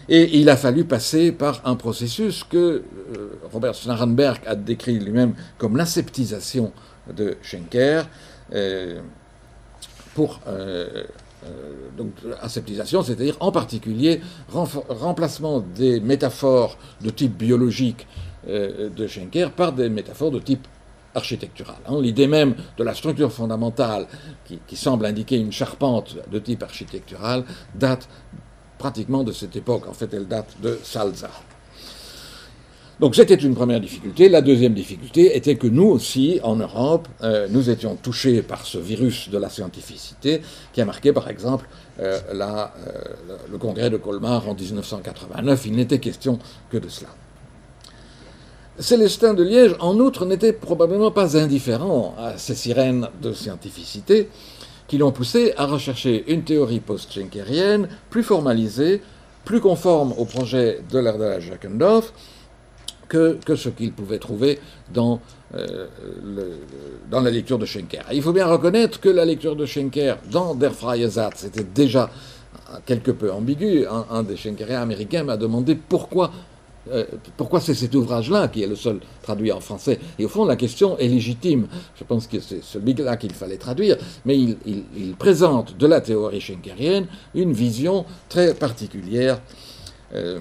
[0.08, 5.34] Et il a fallu passer par un processus que euh, Robert Snarenberg a décrit lui-même
[5.58, 6.72] comme l'aseptisation
[7.12, 8.04] de Schenker.
[8.54, 9.02] Euh,
[10.14, 11.04] pour euh,
[11.98, 18.08] donc aseptisation, c'est-à-dire en particulier remplacement des métaphores de type biologique
[18.48, 20.68] de Schenker par des métaphores de type
[21.16, 21.76] architecturale.
[21.88, 22.02] Hein.
[22.02, 24.08] L'idée même de la structure fondamentale,
[24.46, 27.44] qui, semble indiquer une charpente de type architectural,
[27.74, 28.08] date
[28.78, 29.88] pratiquement de cette époque.
[29.88, 31.30] En fait, elle date de Salza.
[33.00, 34.30] Donc c'était une première difficulté.
[34.30, 38.78] La deuxième difficulté était que nous aussi, en Europe, euh, nous étions touchés par ce
[38.78, 40.42] virus de la scientificité
[40.72, 41.68] qui a marqué par exemple
[42.00, 42.66] euh, euh,
[43.52, 45.66] le congrès de Colmar en 1989.
[45.66, 46.40] Il n'était question
[46.70, 47.10] que de cela.
[48.78, 54.30] Célestin de Liège, en outre, n'était probablement pas indifférent à ces sirènes de scientificité
[54.88, 59.02] qui l'ont poussé à rechercher une théorie post-schenkerienne plus formalisée,
[59.46, 62.12] plus conforme au projet de l'Erdala Jachendorf
[63.08, 64.60] que, ce qu'il pouvait trouver
[64.94, 65.22] dans,
[65.56, 65.88] euh,
[67.12, 68.04] la lecture de Schenker.
[68.12, 72.10] il faut bien reconnaître que la lecture de Schenker dans Der Freie était déjà
[72.86, 73.86] quelque peu ambiguë.
[73.86, 76.32] Un, un des Schenkeriens américains m'a demandé pourquoi
[76.92, 77.06] euh,
[77.38, 80.00] pourquoi c'est cet ouvrage-là qui est le seul traduit en français?
[80.20, 81.68] Et au fond, la question est légitime.
[81.96, 87.08] Je pense que c'est celui-là qu'il fallait traduire, mais il, présente de la théorie schenkerienne
[87.34, 89.40] une vision très particulière.
[90.14, 90.40] Euh,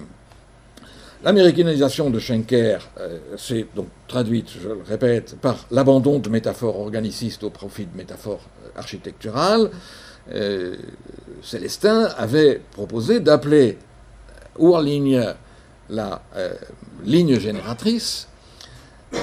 [1.23, 7.45] l'américanisation de Schenker euh, s'est donc traduite, je le répète, par l'abandon de métaphores organicistes
[7.45, 8.43] au profit de métaphores
[8.77, 9.71] architecturales.
[11.43, 13.77] Célestin avait proposé d'appeler
[14.59, 15.19] Urlinie
[15.89, 16.55] la euh,
[17.05, 18.29] ligne génératrice,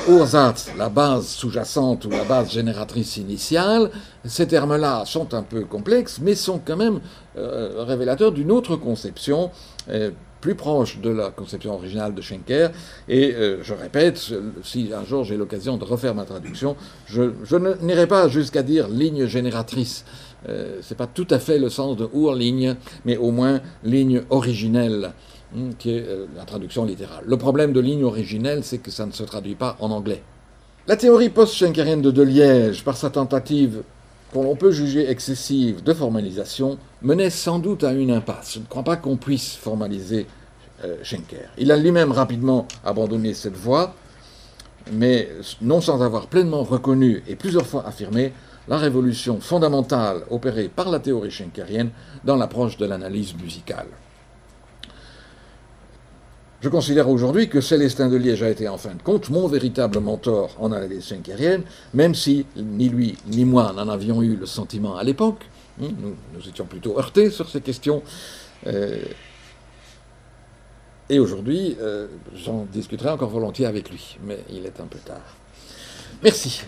[0.07, 3.91] Ursatz, la base sous-jacente ou la base génératrice initiale,
[4.23, 7.01] ces termes-là sont un peu complexes, mais sont quand même
[7.37, 9.51] euh, révélateurs d'une autre conception,
[9.89, 12.71] euh, plus proche de la conception originale de Schenker.
[13.07, 14.19] Et je répète,
[14.63, 18.87] si un jour j'ai l'occasion de refaire ma traduction, je, je n'irai pas jusqu'à dire
[18.87, 20.03] ligne génératrice.
[20.47, 20.51] Ce
[20.89, 25.13] n'est pas tout à fait le sens de Urligne, mais au moins ligne originelle.
[25.53, 27.25] Hmm, qui est euh, la traduction littérale.
[27.27, 30.23] Le problème de ligne originelle, c'est que ça ne se traduit pas en anglais.
[30.87, 33.83] La théorie post-schenkerienne de De Liège, par sa tentative
[34.31, 38.53] qu'on peut juger excessive de formalisation, menait sans doute à une impasse.
[38.53, 40.25] Je ne crois pas qu'on puisse formaliser
[40.85, 41.49] euh, Schenker.
[41.57, 43.93] Il a lui-même rapidement abandonné cette voie,
[44.93, 45.27] mais
[45.61, 48.31] non sans avoir pleinement reconnu et plusieurs fois affirmé
[48.69, 51.89] la révolution fondamentale opérée par la théorie schenkerienne
[52.23, 53.87] dans l'approche de l'analyse musicale.
[56.61, 59.99] Je considère aujourd'hui que Célestin de Liège a été en fin de compte mon véritable
[59.99, 61.63] mentor en analyse schenkerienne,
[61.95, 65.43] même si ni lui ni moi n'en avions eu le sentiment à l'époque.
[65.81, 68.03] Hein, nous, étions plutôt heurtés sur ces questions.
[68.67, 69.01] Euh,
[71.09, 72.05] et aujourd'hui, euh,
[72.35, 75.35] j'en discuterai encore volontiers avec lui, mais il est un peu tard.
[76.21, 76.61] Merci.